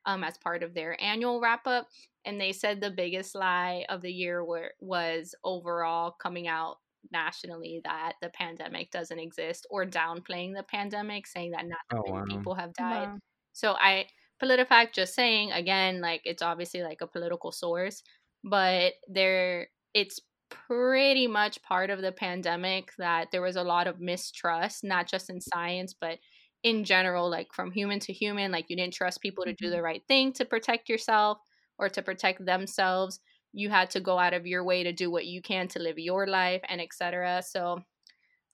um, 0.10 0.24
as 0.24 0.38
part 0.38 0.64
of 0.64 0.74
their 0.74 1.02
annual 1.02 1.40
wrap 1.40 1.68
up. 1.68 1.88
And 2.26 2.42
they 2.42 2.52
said 2.52 2.82
the 2.82 2.90
biggest 2.90 3.36
lie 3.36 3.86
of 3.90 4.02
the 4.02 4.12
year 4.12 4.44
were, 4.44 4.72
was 4.80 5.36
overall 5.44 6.12
coming 6.12 6.48
out 6.48 6.78
nationally 7.12 7.80
that 7.84 8.14
the 8.22 8.30
pandemic 8.30 8.92
doesn't 8.92 9.20
exist 9.20 9.68
or 9.70 9.86
downplaying 9.86 10.56
the 10.56 10.64
pandemic, 10.64 11.28
saying 11.28 11.52
that 11.52 11.68
not 11.68 11.80
that 11.92 12.02
Oh, 12.06 12.14
many 12.14 12.34
wow. 12.34 12.38
people 12.38 12.56
have 12.56 12.74
died. 12.74 13.08
Wow. 13.08 13.18
So 13.54 13.76
I 13.80 14.08
PolitiFact 14.42 14.94
just 14.94 15.14
saying 15.14 15.52
again, 15.52 16.02
like 16.02 16.22
it's 16.26 16.42
obviously 16.42 16.82
like 16.82 17.02
a 17.02 17.08
political 17.08 17.52
source, 17.52 18.04
but 18.44 18.94
there 19.08 19.68
it's 19.94 20.20
pretty 20.50 21.28
much 21.28 21.62
part 21.62 21.90
of 21.90 22.02
the 22.02 22.12
pandemic 22.12 22.92
that 22.98 23.32
there 23.32 23.42
was 23.42 23.56
a 23.56 23.64
lot 23.64 23.88
of 23.88 24.00
mistrust, 24.00 24.84
not 24.84 25.08
just 25.08 25.30
in 25.30 25.40
science, 25.40 25.94
but 26.00 26.20
in 26.64 26.84
general, 26.84 27.30
like 27.30 27.54
from 27.54 27.72
human 27.72 28.00
to 28.02 28.14
human, 28.14 28.52
like 28.52 28.66
you 28.70 28.76
didn't 28.76 28.94
trust 28.94 29.22
people 29.22 29.46
to 29.46 29.54
do 29.54 29.70
the 29.70 29.82
right 29.82 30.04
thing 30.08 30.34
to 30.34 30.46
protect 30.46 30.90
yourself 30.90 31.40
or 31.78 31.90
to 31.90 32.02
protect 32.02 32.46
themselves. 32.46 33.20
You 33.54 33.70
had 33.70 33.90
to 33.92 34.00
go 34.02 34.20
out 34.20 34.34
of 34.34 34.46
your 34.48 34.64
way 34.64 34.84
to 34.84 34.92
do 34.94 35.10
what 35.12 35.26
you 35.26 35.42
can 35.42 35.68
to 35.70 35.80
live 35.80 35.98
your 36.00 36.28
life 36.28 36.62
and 36.70 36.82
etc. 36.82 37.42
So 37.44 37.84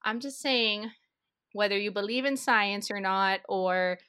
I'm 0.03 0.19
just 0.19 0.39
saying 0.39 0.91
whether 1.53 1.77
you 1.77 1.91
believe 1.91 2.25
in 2.25 2.37
science 2.37 2.91
or 2.91 2.99
not 2.99 3.41
or 3.49 3.99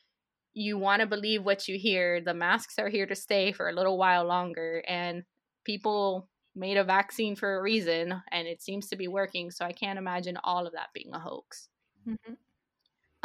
you 0.55 0.79
want 0.79 1.01
to 1.01 1.07
believe 1.07 1.45
what 1.45 1.69
you 1.69 1.79
hear, 1.79 2.21
the 2.21 2.35
masks 2.35 2.79
are 2.79 2.89
here 2.89 3.07
to 3.07 3.15
stay 3.15 3.53
for 3.53 3.69
a 3.69 3.75
little 3.75 3.99
while 3.99 4.25
longer 4.25 4.83
and 4.89 5.25
people 5.65 6.29
made 6.55 6.77
a 6.79 6.85
vaccine 6.85 7.37
for 7.37 7.57
a 7.57 7.63
reason 7.63 8.23
and 8.33 8.49
it 8.49 8.63
seems 8.63 8.89
to 8.89 8.97
be 8.97 9.09
working, 9.09 9.51
so 9.51 9.65
I 9.65 9.73
can't 9.73 9.99
imagine 9.99 10.39
all 10.45 10.67
of 10.67 10.73
that 10.75 10.91
being 10.95 11.13
a 11.15 11.21
hoax 11.21 11.69
Mhm. 12.05 12.37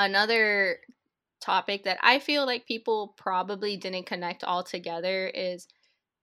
Another 0.05 0.77
topic 1.41 1.83
that 1.85 1.97
I 2.03 2.19
feel 2.19 2.45
like 2.45 2.65
people 2.67 3.13
probably 3.17 3.77
didn't 3.77 4.05
connect 4.05 4.43
all 4.43 4.63
together 4.63 5.27
is 5.27 5.67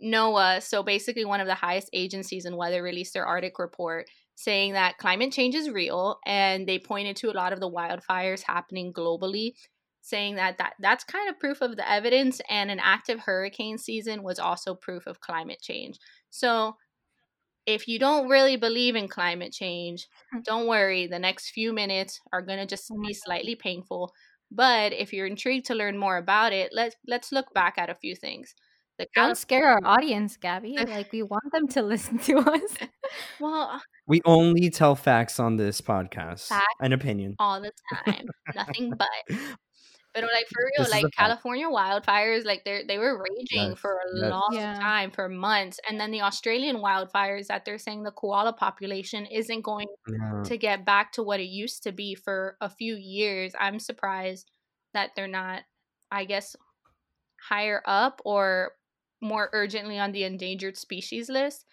NOAA. 0.03 0.63
So 0.63 0.83
basically, 0.83 1.25
one 1.25 1.41
of 1.41 1.47
the 1.47 1.55
highest 1.55 1.91
agencies 1.93 2.45
in 2.45 2.57
weather 2.57 2.83
released 2.83 3.15
their 3.15 3.27
Arctic 3.27 3.59
report 3.59 4.07
saying 4.37 4.75
that 4.75 4.99
climate 4.99 5.33
change 5.33 5.57
is 5.57 5.69
real, 5.69 6.21
and 6.25 6.69
they 6.69 6.79
pointed 6.79 7.17
to 7.17 7.31
a 7.31 7.35
lot 7.35 7.53
of 7.53 7.59
the 7.59 7.69
wildfires 7.69 8.43
happening 8.43 8.93
globally, 8.93 9.55
saying 10.01 10.37
that, 10.37 10.59
that 10.59 10.75
that's 10.79 11.03
kind 11.03 11.29
of 11.29 11.41
proof 11.41 11.61
of 11.61 11.77
the 11.77 11.91
evidence, 11.91 12.41
and 12.49 12.71
an 12.71 12.79
active 12.81 13.19
hurricane 13.19 13.79
season 13.79 14.23
was 14.23 14.39
also 14.39 14.77
proof 14.77 15.09
of 15.09 15.21
climate 15.21 15.61
change. 15.61 15.99
So 16.31 16.77
if 17.69 17.87
you 17.87 17.99
don't 17.99 18.31
really 18.31 18.57
believe 18.57 18.97
in 18.97 19.09
climate 19.09 19.53
change, 19.53 20.09
hmm. 20.33 20.41
don't 20.43 20.67
worry. 20.67 21.07
The 21.07 21.19
next 21.19 21.51
few 21.51 21.73
minutes 21.73 22.19
are 22.33 22.41
going 22.41 22.59
to 22.59 22.67
just 22.67 22.89
be 22.89 22.95
mm-hmm. 22.95 23.13
slightly 23.13 23.55
painful. 23.55 24.13
But 24.51 24.95
if 24.95 25.13
you're 25.13 25.27
intrigued 25.27 25.67
to 25.67 25.75
learn 25.75 25.99
more 25.99 26.17
about 26.17 26.55
it, 26.55 26.71
let's 26.73 26.97
let's 27.07 27.31
look 27.31 27.53
back 27.53 27.77
at 27.77 27.91
a 27.91 27.95
few 27.95 28.17
things. 28.17 28.55
The 28.99 29.07
Don't 29.15 29.27
Calif- 29.27 29.39
scare 29.39 29.69
our 29.69 29.81
audience, 29.85 30.39
Gabby. 30.39 30.77
Like 30.89 31.13
we 31.13 31.23
want 31.23 31.53
them 31.53 31.69
to 31.69 31.83
listen 31.93 32.19
to 32.21 32.39
us. 32.39 32.77
well, 33.39 33.83
We 34.07 34.23
only 34.25 34.71
tell 34.71 34.97
facts 34.97 35.39
on 35.39 35.57
this 35.57 35.83
podcast. 35.83 36.49
Facts. 36.49 36.65
An 36.81 36.95
opinion. 36.95 37.37
all 37.39 37.61
the 37.61 37.73
time, 38.07 38.29
nothing 38.55 38.95
but. 38.99 39.39
But 40.21 40.31
like 40.33 40.47
for 40.53 40.65
real, 40.77 40.89
This 40.89 40.91
like 40.91 41.05
a 41.05 41.11
fact. 41.17 41.39
California 41.39 41.67
wildfires, 41.69 42.45
like 42.45 42.65
they 42.65 42.85
they 42.87 42.99
were 42.99 43.19
raging 43.23 43.75
Yes, 43.75 43.77
for 43.77 43.93
a 43.99 44.11
yes. 44.13 44.35
long 44.35 44.51
Yeah. 44.51 44.75
time, 44.83 45.11
for 45.11 45.29
months, 45.29 45.79
and 45.89 46.01
then 46.01 46.11
the 46.11 46.23
Australian 46.23 46.77
wildfires 46.79 47.47
that 47.49 47.65
they're 47.65 47.79
saying 47.79 48.03
the 48.05 48.13
koala 48.13 48.53
population 48.53 49.27
isn't 49.27 49.63
going 49.63 49.87
Yeah. 50.07 50.45
to 50.45 50.57
get 50.59 50.85
back 50.87 51.13
to 51.13 51.23
what 51.23 51.41
it 51.41 51.45
used 51.49 51.83
to 51.85 51.93
be 51.93 52.15
for 52.15 52.57
a 52.61 52.69
few 52.71 52.97
years. 52.97 53.55
I'm 53.59 53.79
surprised 53.81 54.51
that 54.95 55.11
they're 55.17 55.29
not, 55.29 55.65
I 56.11 56.25
guess, 56.25 56.57
higher 57.41 57.83
up 57.87 58.21
or 58.25 58.73
more 59.21 59.51
urgently 59.53 59.99
on 59.99 60.13
the 60.13 60.25
endangered 60.25 60.77
species 60.77 61.29
list. 61.29 61.67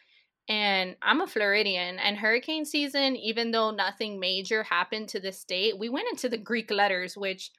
And 0.50 0.98
I'm 1.02 1.22
a 1.22 1.28
Floridian, 1.28 2.00
and 2.00 2.18
hurricane 2.18 2.66
season, 2.66 3.16
even 3.16 3.52
though 3.52 3.72
nothing 3.72 4.20
major 4.20 4.64
happened 4.64 5.10
to 5.10 5.20
the 5.20 5.32
state, 5.32 5.80
we 5.80 5.90
went 5.90 6.10
into 6.10 6.30
the 6.30 6.38
Greek 6.38 6.72
letters, 6.72 7.18
which 7.18 7.52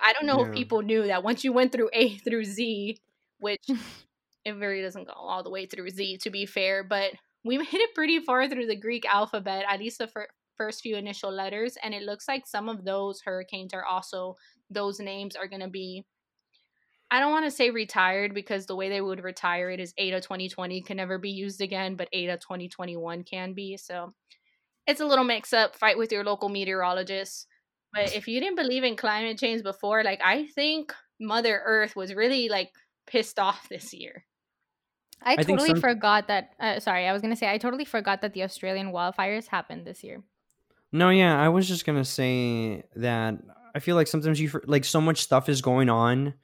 I 0.00 0.12
don't 0.12 0.26
know 0.26 0.40
Yeah. 0.40 0.48
if 0.48 0.54
people 0.54 0.82
knew 0.82 1.06
that 1.06 1.22
once 1.22 1.44
you 1.44 1.52
went 1.52 1.72
through 1.72 1.90
A 1.92 2.16
through 2.18 2.44
Z, 2.44 2.98
which 3.38 3.64
it 4.44 4.52
really 4.56 4.82
doesn't 4.82 5.06
go 5.06 5.12
all 5.12 5.42
the 5.42 5.50
way 5.50 5.66
through 5.66 5.90
Z 5.90 6.18
to 6.18 6.30
be 6.30 6.46
fair, 6.46 6.84
but 6.84 7.12
we 7.44 7.56
hit 7.64 7.80
it 7.80 7.94
pretty 7.94 8.20
far 8.20 8.48
through 8.48 8.66
the 8.66 8.76
Greek 8.76 9.04
alphabet, 9.06 9.64
at 9.68 9.78
least 9.80 9.98
the 9.98 10.06
fir- 10.08 10.28
first 10.56 10.82
few 10.82 10.96
initial 10.96 11.32
letters, 11.32 11.76
and 11.82 11.94
it 11.94 12.02
looks 12.02 12.28
like 12.28 12.46
some 12.46 12.68
of 12.68 12.84
those 12.84 13.20
hurricanes 13.24 13.74
are 13.74 13.84
also 13.84 14.36
those 14.70 15.00
names 15.00 15.36
are 15.36 15.48
going 15.48 15.60
to 15.62 15.68
be 15.68 16.04
I 17.10 17.20
don't 17.20 17.30
want 17.30 17.44
to 17.44 17.50
say 17.50 17.70
retired 17.70 18.34
because 18.34 18.66
the 18.66 18.74
way 18.74 18.88
they 18.88 19.00
would 19.00 19.22
retire 19.22 19.70
it 19.70 19.78
is 19.78 19.94
Eta 19.98 20.20
2020 20.20 20.80
can 20.82 20.96
never 20.96 21.16
be 21.18 21.30
used 21.30 21.60
again, 21.60 21.94
but 21.94 22.08
Eta 22.12 22.38
2021 22.38 23.22
can 23.22 23.52
be. 23.52 23.76
So 23.76 24.14
it's 24.86 25.00
a 25.00 25.06
little 25.06 25.24
mix 25.24 25.52
up. 25.52 25.76
Fight 25.76 25.96
with 25.96 26.10
your 26.10 26.24
local 26.24 26.48
meteorologist. 26.48 27.46
But 27.94 28.14
if 28.14 28.26
you 28.26 28.40
didn't 28.40 28.56
believe 28.56 28.82
in 28.82 28.96
climate 28.96 29.38
change 29.38 29.62
before, 29.62 30.02
like 30.02 30.20
I 30.24 30.46
think 30.46 30.92
Mother 31.20 31.62
Earth 31.64 31.94
was 31.94 32.12
really 32.12 32.48
like 32.48 32.72
pissed 33.06 33.38
off 33.38 33.68
this 33.68 33.94
year. 33.94 34.24
I 35.22 35.36
think 35.36 35.58
totally 35.58 35.68
some- 35.70 35.80
forgot 35.80 36.28
that. 36.28 36.50
Uh, 36.58 36.80
sorry, 36.80 37.06
I 37.06 37.12
was 37.12 37.22
gonna 37.22 37.36
say 37.36 37.50
I 37.50 37.58
totally 37.58 37.84
forgot 37.84 38.20
that 38.22 38.34
the 38.34 38.42
Australian 38.42 38.92
wildfires 38.92 39.46
happened 39.46 39.86
this 39.86 40.02
year. 40.02 40.22
No, 40.92 41.10
yeah, 41.10 41.40
I 41.40 41.48
was 41.48 41.68
just 41.68 41.86
gonna 41.86 42.04
say 42.04 42.82
that 42.96 43.36
I 43.74 43.78
feel 43.78 43.96
like 43.96 44.08
sometimes 44.08 44.40
you 44.40 44.50
like 44.66 44.84
so 44.84 45.00
much 45.00 45.22
stuff 45.22 45.48
is 45.48 45.62
going 45.62 45.88
on 45.88 46.34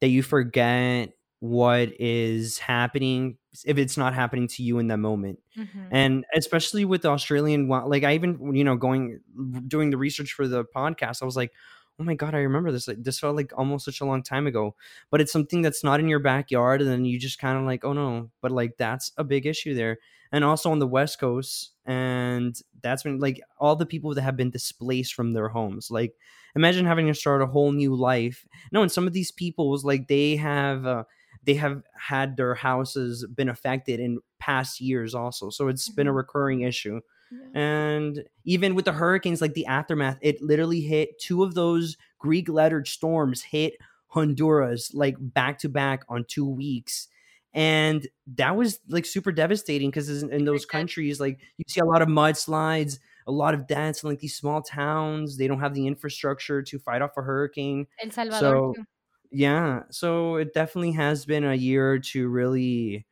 that 0.00 0.08
you 0.08 0.22
forget 0.22 1.12
what 1.40 1.90
is 2.00 2.58
happening 2.58 3.36
if 3.66 3.78
it's 3.78 3.96
not 3.96 4.14
happening 4.14 4.46
to 4.48 4.62
you 4.62 4.78
in 4.78 4.86
that 4.88 4.98
moment. 4.98 5.38
Mhm. 5.58 5.88
and 5.90 6.24
especially 6.34 6.84
with 6.84 7.02
the 7.02 7.08
australian 7.10 7.68
like 7.68 8.04
i 8.04 8.14
even 8.14 8.54
you 8.54 8.62
know 8.64 8.76
going 8.76 9.20
doing 9.66 9.90
the 9.90 9.96
research 9.96 10.32
for 10.32 10.46
the 10.46 10.64
podcast 10.64 11.22
i 11.22 11.24
was 11.24 11.36
like 11.36 11.52
oh 11.98 12.04
my 12.04 12.14
god 12.14 12.34
i 12.34 12.38
remember 12.38 12.70
this 12.72 12.86
like, 12.88 13.02
this 13.02 13.18
felt 13.18 13.36
like 13.36 13.52
almost 13.56 13.84
such 13.84 14.00
a 14.00 14.04
long 14.04 14.22
time 14.22 14.46
ago 14.46 14.74
but 15.10 15.20
it's 15.20 15.32
something 15.32 15.60
that's 15.62 15.82
not 15.84 16.00
in 16.00 16.08
your 16.08 16.20
backyard 16.20 16.80
and 16.80 16.90
then 16.90 17.04
you 17.04 17.18
just 17.18 17.38
kind 17.38 17.58
of 17.58 17.64
like 17.64 17.84
oh 17.84 17.92
no 17.92 18.30
but 18.40 18.50
like 18.52 18.76
that's 18.78 19.12
a 19.18 19.24
big 19.24 19.44
issue 19.46 19.74
there 19.74 19.98
and 20.32 20.44
also 20.44 20.70
on 20.70 20.78
the 20.78 20.86
west 20.86 21.18
coast 21.18 21.72
and 21.86 22.60
that's 22.82 23.02
been 23.02 23.18
like 23.18 23.40
all 23.58 23.74
the 23.76 23.84
people 23.86 24.14
that 24.14 24.22
have 24.22 24.36
been 24.36 24.50
displaced 24.50 25.12
from 25.14 25.32
their 25.32 25.48
homes 25.48 25.90
like 25.90 26.14
imagine 26.54 26.86
having 26.86 27.06
to 27.08 27.14
start 27.14 27.42
a 27.42 27.46
whole 27.46 27.72
new 27.72 27.94
life 27.94 28.46
no 28.72 28.82
and 28.82 28.92
some 28.92 29.06
of 29.06 29.12
these 29.12 29.32
people 29.32 29.68
was 29.70 29.84
like 29.84 30.06
they 30.08 30.36
have 30.36 30.86
uh, 30.86 31.02
they 31.44 31.54
have 31.54 31.82
had 31.94 32.36
their 32.36 32.54
houses 32.54 33.26
been 33.34 33.48
affected 33.48 34.00
in 34.00 34.18
past 34.38 34.80
years 34.80 35.14
also 35.14 35.50
so 35.50 35.68
it's 35.68 35.88
been 35.88 36.06
a 36.08 36.12
Mhm. 36.12 36.16
recurring 36.16 36.60
issue 36.62 37.00
Yeah. 37.30 37.60
and 37.60 38.24
even 38.44 38.74
with 38.74 38.84
the 38.84 38.92
hurricanes 38.92 39.40
like 39.40 39.54
the 39.54 39.66
aftermath 39.66 40.18
it 40.22 40.40
literally 40.42 40.80
hit 40.80 41.18
two 41.18 41.42
of 41.44 41.54
those 41.54 41.96
greek 42.18 42.48
lettered 42.48 42.88
storms 42.88 43.42
hit 43.42 43.74
honduras 44.08 44.90
like 44.94 45.16
back 45.20 45.58
to 45.58 45.68
back 45.68 46.04
on 46.08 46.24
two 46.24 46.48
weeks 46.48 47.08
and 47.52 48.08
that 48.26 48.56
was 48.56 48.78
like 48.88 49.04
super 49.06 49.32
devastating 49.32 49.90
because 49.90 50.22
in, 50.22 50.32
in 50.32 50.44
those 50.44 50.66
countries 50.76 51.20
like 51.20 51.40
you 51.58 51.64
see 51.68 51.80
a 51.80 51.84
lot 51.84 52.02
of 52.02 52.08
mudslides 52.08 52.98
a 53.26 53.32
lot 53.32 53.54
of 53.54 53.66
deaths 53.66 54.02
in 54.02 54.08
like 54.10 54.18
these 54.18 54.34
small 54.36 54.62
towns 54.62 55.36
they 55.36 55.46
don't 55.46 55.60
have 55.60 55.74
the 55.74 55.86
infrastructure 55.86 56.62
to 56.62 56.78
fight 56.78 57.02
off 57.02 57.16
a 57.16 57.22
hurricane 57.22 57.86
El 58.02 58.10
Salvador 58.10 58.40
so 58.40 58.74
too. 58.74 58.84
Yeah 59.30 59.82
so 59.90 60.36
it 60.36 60.52
definitely 60.52 60.92
has 60.92 61.24
been 61.24 61.44
a 61.44 61.54
year 61.54 61.98
to 61.98 62.28
really 62.28 63.06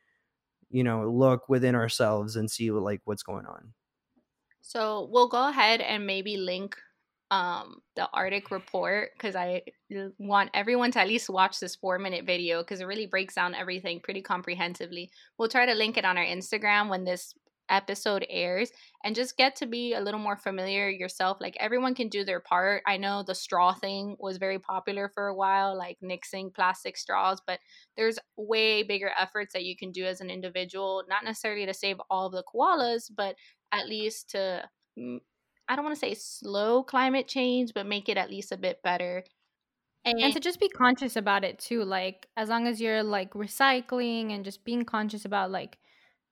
you 0.70 0.84
know 0.84 1.10
look 1.10 1.48
within 1.48 1.74
ourselves 1.74 2.36
and 2.36 2.50
see 2.50 2.70
what, 2.70 2.82
like 2.82 3.02
what's 3.04 3.22
going 3.24 3.46
on 3.46 3.74
So 4.60 5.08
we'll 5.10 5.28
go 5.28 5.48
ahead 5.48 5.80
and 5.80 6.06
maybe 6.06 6.36
link 6.36 6.76
um 7.30 7.82
the 7.94 8.08
Arctic 8.14 8.50
report 8.50 9.10
because 9.12 9.36
I 9.36 9.62
uh, 9.94 10.08
want 10.18 10.50
everyone 10.54 10.90
to 10.92 11.00
at 11.00 11.08
least 11.08 11.28
watch 11.28 11.60
this 11.60 11.76
four 11.76 11.98
minute 11.98 12.24
video 12.24 12.62
because 12.62 12.80
it 12.80 12.86
really 12.86 13.06
breaks 13.06 13.34
down 13.34 13.54
everything 13.54 14.00
pretty 14.00 14.22
comprehensively. 14.22 15.10
We'll 15.36 15.48
try 15.50 15.66
to 15.66 15.74
link 15.74 15.96
it 15.98 16.04
on 16.06 16.16
our 16.16 16.24
Instagram 16.24 16.88
when 16.88 17.04
this 17.04 17.34
episode 17.70 18.26
airs 18.28 18.70
and 19.04 19.14
just 19.14 19.36
get 19.36 19.56
to 19.56 19.66
be 19.66 19.94
a 19.94 20.00
little 20.00 20.20
more 20.20 20.36
familiar 20.36 20.88
yourself. 20.88 21.38
Like 21.40 21.56
everyone 21.60 21.94
can 21.94 22.08
do 22.08 22.24
their 22.24 22.40
part. 22.40 22.82
I 22.86 22.96
know 22.96 23.22
the 23.22 23.34
straw 23.34 23.74
thing 23.74 24.16
was 24.18 24.38
very 24.38 24.58
popular 24.58 25.10
for 25.14 25.26
a 25.26 25.34
while, 25.34 25.76
like 25.76 25.98
nixing 26.02 26.54
plastic 26.54 26.96
straws, 26.96 27.40
but 27.46 27.60
there's 27.96 28.18
way 28.36 28.82
bigger 28.82 29.10
efforts 29.18 29.52
that 29.52 29.64
you 29.64 29.76
can 29.76 29.92
do 29.92 30.04
as 30.04 30.20
an 30.20 30.30
individual, 30.30 31.02
not 31.08 31.24
necessarily 31.24 31.66
to 31.66 31.74
save 31.74 32.00
all 32.10 32.26
of 32.26 32.32
the 32.32 32.44
koalas, 32.44 33.10
but 33.14 33.36
at 33.72 33.88
least 33.88 34.30
to 34.30 34.64
mm, 34.98 35.18
I 35.68 35.76
don't 35.76 35.84
want 35.84 35.96
to 35.96 36.00
say 36.00 36.14
slow 36.14 36.82
climate 36.82 37.28
change, 37.28 37.72
but 37.74 37.86
make 37.86 38.08
it 38.08 38.16
at 38.16 38.30
least 38.30 38.52
a 38.52 38.56
bit 38.56 38.82
better. 38.82 39.24
And, 40.04 40.20
and 40.20 40.32
to 40.32 40.40
just 40.40 40.60
be 40.60 40.68
conscious 40.68 41.16
about 41.16 41.44
it 41.44 41.58
too 41.58 41.84
like 41.84 42.28
as 42.36 42.48
long 42.48 42.66
as 42.66 42.80
you're 42.80 43.02
like 43.02 43.32
recycling 43.32 44.32
and 44.32 44.44
just 44.44 44.64
being 44.64 44.84
conscious 44.84 45.24
about 45.24 45.50
like 45.50 45.76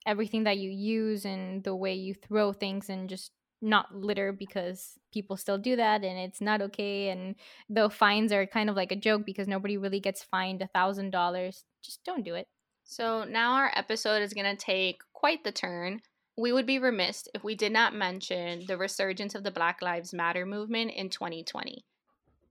everything 0.07 0.45
that 0.45 0.59
you 0.59 0.71
use 0.71 1.25
and 1.25 1.65
the 1.65 1.75
way 1.75 1.95
you 1.95 2.15
throw 2.15 2.53
things 2.53 2.89
and 2.89 3.09
just 3.09 3.33
not 3.63 3.95
litter 3.95 4.33
because 4.33 4.99
people 5.13 5.37
still 5.37 5.59
do 5.59 5.77
that 5.77 6.05
and 6.05 6.19
it's 6.19 6.41
not 6.41 6.61
okay 6.61 7.09
and 7.09 7.35
the 7.71 7.89
fines 7.89 8.33
are 8.33 8.47
kind 8.47 8.69
of 8.71 8.77
like 8.77 8.93
a 8.93 8.97
joke 8.97 9.23
because 9.25 9.49
nobody 9.49 9.77
really 9.79 9.99
gets 9.99 10.23
fined 10.23 10.61
a 10.63 10.67
thousand 10.69 11.11
dollars 11.11 11.65
just 11.83 12.05
don't 12.05 12.25
do 12.25 12.35
it 12.35 12.47
So 12.85 13.25
now 13.25 13.55
our 13.55 13.71
episode 13.75 14.23
is 14.23 14.35
going 14.35 14.47
to 14.47 14.57
take 14.57 15.01
quite 15.13 15.43
the 15.45 15.53
turn. 15.53 16.03
We 16.37 16.53
would 16.53 16.67
be 16.67 16.79
remiss 16.79 17.29
if 17.35 17.43
we 17.43 17.55
did 17.55 17.73
not 17.73 17.95
mention 17.95 18.65
the 18.67 18.77
resurgence 18.77 19.35
of 19.35 19.43
the 19.43 19.51
Black 19.51 19.83
Lives 19.83 20.13
Matter 20.15 20.47
movement 20.47 20.93
in 20.93 21.09
2020. 21.11 21.85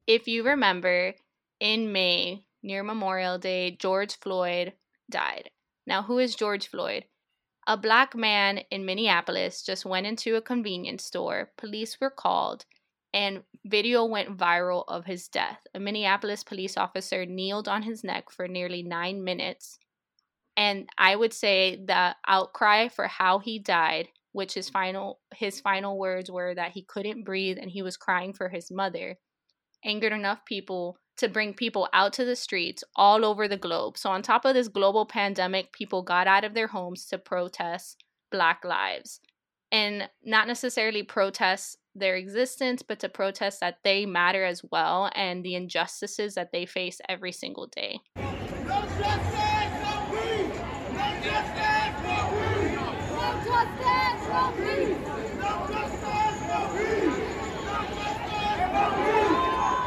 If 0.08 0.28
you 0.28 0.44
remember, 0.44 1.14
in 1.60 1.92
May, 1.92 2.46
near 2.64 2.84
Memorial 2.84 3.38
Day, 3.38 3.72
George 3.72 4.16
Floyd 4.20 4.74
died. 5.10 5.52
Now, 5.88 6.04
who 6.04 6.20
is 6.20 6.36
George 6.36 6.68
Floyd? 6.68 7.06
A 7.68 7.78
black 7.78 8.16
man 8.16 8.60
in 8.70 8.86
Minneapolis 8.86 9.64
just 9.64 9.86
went 9.86 10.06
into 10.06 10.36
a 10.36 10.42
convenience 10.42 11.04
store. 11.04 11.52
Police 11.58 12.00
were 12.00 12.12
called, 12.12 12.66
and 13.12 13.44
video 13.66 14.06
went 14.06 14.38
viral 14.38 14.84
of 14.88 15.06
his 15.06 15.28
death. 15.28 15.66
A 15.74 15.80
Minneapolis 15.80 16.44
police 16.44 16.78
officer 16.78 17.26
kneeled 17.26 17.68
on 17.68 17.82
his 17.82 18.04
neck 18.04 18.30
for 18.30 18.48
nearly 18.48 18.84
nine 18.84 19.24
minutes. 19.24 19.80
And 20.56 20.88
I 20.98 21.16
would 21.16 21.34
say 21.34 21.84
the 21.84 22.16
outcry 22.28 22.88
for 22.88 23.08
how 23.08 23.40
he 23.40 23.58
died, 23.58 24.10
which 24.32 24.54
his 24.54 24.70
final 24.70 25.20
his 25.34 25.60
final 25.60 25.98
words 25.98 26.30
were 26.30 26.54
that 26.54 26.74
he 26.74 26.84
couldn't 26.84 27.24
breathe 27.24 27.58
and 27.60 27.72
he 27.72 27.82
was 27.82 27.98
crying 27.98 28.34
for 28.34 28.50
his 28.50 28.70
mother, 28.70 29.18
angered 29.84 30.14
enough 30.14 30.46
people 30.46 30.98
to 31.18 31.28
bring 31.28 31.54
people 31.54 31.88
out 31.94 32.14
to 32.14 32.26
the 32.26 32.36
streets 32.36 32.84
all 32.96 33.24
over 33.26 33.48
the 33.48 33.58
globe. 33.58 33.98
So, 33.98 34.10
on 34.10 34.22
top 34.22 34.46
of 34.46 34.54
this 34.54 34.68
global 34.68 35.06
pandemic, 35.06 35.72
people 35.72 36.02
got 36.02 36.28
out 36.28 36.44
of 36.44 36.54
their 36.54 36.68
homes 36.68 37.06
to 37.08 37.18
protest 37.18 38.04
Black 38.32 38.66
lives 38.66 39.22
and 39.72 40.10
not 40.24 40.48
necessarily 40.48 41.04
protest 41.04 41.78
their 41.96 42.16
existence, 42.16 42.82
but 42.82 43.00
to 43.00 43.10
protest 43.10 43.60
that 43.62 43.80
they 43.84 44.06
matter 44.06 44.44
as 44.44 44.62
well 44.72 45.10
and 45.16 45.44
the 45.44 45.56
injustices 45.56 46.36
that 46.36 46.52
they 46.52 46.66
face 46.66 47.00
every 47.08 47.32
single 47.32 47.68
day. 47.68 48.00
No 48.16 48.24
justice, 48.24 49.32
no 49.84 49.96
peace! 50.12 50.60
No 50.92 51.08
justice, 51.24 51.92
no 52.04 52.26
peace! 52.36 52.76
No 53.12 53.32
justice, 53.46 54.28
no 54.28 54.50
peace! 54.56 54.98
No 55.40 55.52
justice, 55.72 56.40
no 56.48 56.62
peace! 56.76 57.26
No 57.66 57.82
justice, 57.96 58.60
no 58.74 58.86
peace! 58.96 59.26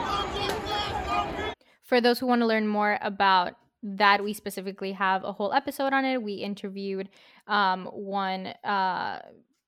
No 0.08 0.24
justice, 0.36 0.58
no 1.06 1.18
peace! 1.36 1.54
For 1.88 2.02
those 2.02 2.18
who 2.18 2.26
want 2.26 2.42
to 2.42 2.46
learn 2.46 2.68
more 2.68 2.98
about 3.00 3.54
that, 3.82 4.22
we 4.22 4.34
specifically 4.34 4.92
have 4.92 5.24
a 5.24 5.32
whole 5.32 5.54
episode 5.54 5.94
on 5.94 6.04
it. 6.04 6.22
We 6.22 6.34
interviewed 6.34 7.08
um, 7.46 7.86
one, 7.86 8.48
uh, 8.62 9.20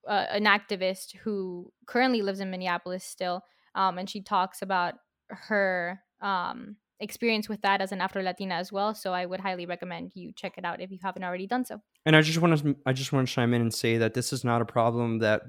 uh, 0.07 0.25
an 0.29 0.45
activist 0.45 1.15
who 1.23 1.73
currently 1.87 2.21
lives 2.21 2.39
in 2.39 2.51
Minneapolis 2.51 3.03
still, 3.03 3.43
um, 3.73 3.97
and 3.97 4.07
she 4.07 4.21
talks 4.21 4.61
about 4.61 4.93
her 5.29 5.99
um, 6.21 6.75
experience 6.99 7.49
with 7.49 7.59
that 7.63 7.81
as 7.81 7.91
an 7.91 8.01
Afro 8.01 8.21
Latina 8.21 8.53
as 8.53 8.71
well. 8.71 8.93
So 8.93 9.13
I 9.13 9.25
would 9.25 9.39
highly 9.39 9.65
recommend 9.65 10.11
you 10.13 10.31
check 10.31 10.59
it 10.59 10.63
out 10.63 10.79
if 10.79 10.91
you 10.91 10.99
haven't 11.01 11.23
already 11.23 11.47
done 11.47 11.65
so. 11.65 11.81
And 12.05 12.15
I 12.15 12.21
just 12.21 12.37
want 12.37 12.55
to 12.59 12.75
I 12.85 12.93
just 12.93 13.11
want 13.11 13.27
to 13.27 13.33
chime 13.33 13.55
in 13.55 13.61
and 13.61 13.73
say 13.73 13.97
that 13.97 14.13
this 14.13 14.31
is 14.31 14.43
not 14.43 14.61
a 14.61 14.65
problem 14.65 15.17
that 15.19 15.41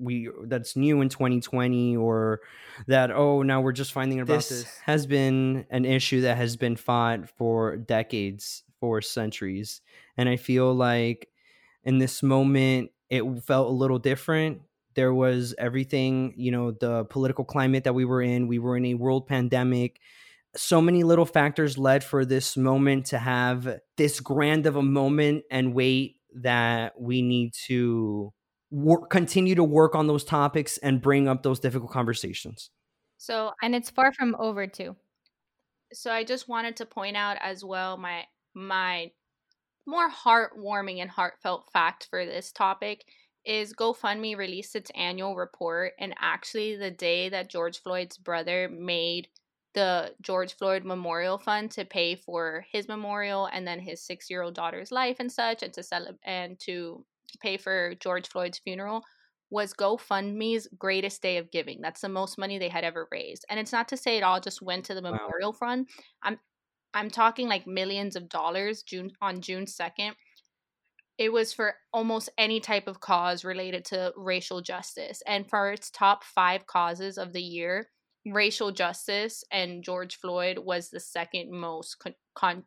we 0.00 0.30
that's 0.44 0.76
new 0.76 1.00
in 1.00 1.08
2020 1.08 1.96
or 1.96 2.40
that 2.86 3.10
oh 3.10 3.42
now 3.42 3.60
we're 3.60 3.72
just 3.72 3.92
finding 3.92 4.20
about 4.20 4.34
this, 4.34 4.48
this 4.48 4.78
has 4.84 5.06
been 5.06 5.66
an 5.70 5.84
issue 5.84 6.22
that 6.22 6.36
has 6.36 6.56
been 6.56 6.76
fought 6.76 7.28
for 7.28 7.76
decades 7.76 8.64
for 8.80 9.02
centuries. 9.02 9.82
And 10.16 10.28
I 10.28 10.36
feel 10.36 10.74
like 10.74 11.28
in 11.84 11.98
this 11.98 12.22
moment 12.22 12.90
it 13.08 13.22
felt 13.44 13.68
a 13.68 13.72
little 13.72 13.98
different. 13.98 14.62
There 14.94 15.14
was 15.14 15.54
everything 15.58 16.34
you 16.36 16.50
know 16.50 16.72
the 16.72 17.04
political 17.04 17.44
climate 17.44 17.84
that 17.84 17.94
we 17.94 18.04
were 18.04 18.22
in 18.22 18.48
we 18.48 18.58
were 18.58 18.76
in 18.76 18.86
a 18.86 18.94
world 18.94 19.28
pandemic. 19.28 20.00
So 20.56 20.80
many 20.80 21.04
little 21.04 21.26
factors 21.26 21.78
led 21.78 22.02
for 22.02 22.24
this 22.24 22.56
moment 22.56 23.06
to 23.06 23.18
have 23.18 23.78
this 23.96 24.18
grand 24.18 24.66
of 24.66 24.74
a 24.74 24.82
moment 24.82 25.44
and 25.48 25.74
weight 25.74 26.16
that 26.34 27.00
we 27.00 27.22
need 27.22 27.54
to 27.66 28.32
continue 29.10 29.54
to 29.54 29.64
work 29.64 29.94
on 29.94 30.06
those 30.06 30.24
topics 30.24 30.78
and 30.78 31.02
bring 31.02 31.28
up 31.28 31.42
those 31.42 31.60
difficult 31.60 31.90
conversations. 31.90 32.70
So, 33.18 33.52
And 33.62 33.74
it's 33.74 33.90
far 33.90 34.12
from 34.12 34.34
over 34.38 34.66
too. 34.66 34.96
so 35.92 36.10
I 36.12 36.24
just 36.24 36.48
wanted 36.48 36.76
to 36.76 36.86
point 36.86 37.16
out 37.16 37.36
as 37.40 37.64
well 37.64 37.96
my 37.96 38.24
my 38.54 39.10
more 39.86 40.10
heartwarming 40.10 40.98
and 41.00 41.10
heartfelt 41.10 41.70
fact 41.72 42.06
for 42.10 42.24
this 42.26 42.52
topic 42.52 43.04
is 43.44 43.74
GoFundMe 43.74 44.36
released 44.36 44.76
its 44.76 44.90
annual 44.94 45.36
report 45.36 45.94
and 45.98 46.14
actually 46.20 46.76
the 46.76 46.90
day 46.90 47.28
that 47.30 47.50
George 47.50 47.78
Floyd's 47.80 48.18
brother 48.18 48.68
made 48.68 49.28
the 49.74 50.14
George 50.20 50.54
Floyd 50.54 50.84
Memorial 50.84 51.38
Fund 51.38 51.70
to 51.72 51.84
pay 51.84 52.16
for 52.16 52.66
his 52.72 52.88
memorial 52.88 53.46
and 53.46 53.66
then 53.66 53.80
his 53.80 54.02
6-year-old 54.02 54.54
daughter's 54.54 54.92
life 54.92 55.16
and 55.20 55.32
such 55.32 55.62
and 55.62 55.72
to 55.74 55.82
cele- 55.82 56.18
and 56.24 56.58
to 56.60 57.04
pay 57.38 57.56
for 57.56 57.94
George 58.00 58.28
Floyd's 58.28 58.58
funeral 58.58 59.02
was 59.50 59.74
GoFundMe's 59.74 60.68
greatest 60.78 61.22
day 61.22 61.36
of 61.36 61.50
giving. 61.50 61.80
That's 61.80 62.00
the 62.02 62.08
most 62.08 62.38
money 62.38 62.58
they 62.58 62.68
had 62.68 62.84
ever 62.84 63.08
raised. 63.10 63.44
And 63.50 63.58
it's 63.58 63.72
not 63.72 63.88
to 63.88 63.96
say 63.96 64.16
it 64.16 64.22
all 64.22 64.40
just 64.40 64.62
went 64.62 64.84
to 64.86 64.94
the 64.94 65.02
Wow. 65.10 65.12
memorial 65.12 65.52
fund. 65.52 65.88
I'm 66.22 66.38
I'm 66.94 67.10
talking 67.10 67.48
like 67.48 67.66
millions 67.66 68.16
of 68.16 68.28
dollars 68.28 68.82
June 68.82 69.12
on 69.20 69.40
June 69.40 69.66
2nd. 69.66 70.14
It 71.18 71.32
was 71.32 71.52
for 71.52 71.74
almost 71.92 72.30
any 72.38 72.60
type 72.60 72.88
of 72.88 73.00
cause 73.00 73.44
related 73.44 73.84
to 73.86 74.12
racial 74.16 74.60
justice. 74.62 75.22
And 75.26 75.48
for 75.48 75.70
its 75.72 75.90
top 75.90 76.24
5 76.24 76.66
causes 76.66 77.18
of 77.18 77.32
the 77.32 77.42
year, 77.42 77.90
racial 78.26 78.72
justice 78.72 79.44
and 79.52 79.84
George 79.84 80.16
Floyd 80.16 80.58
was 80.58 80.90
the 80.90 81.00
second 81.00 81.50
most 81.52 81.98
con, 81.98 82.14
con 82.34 82.64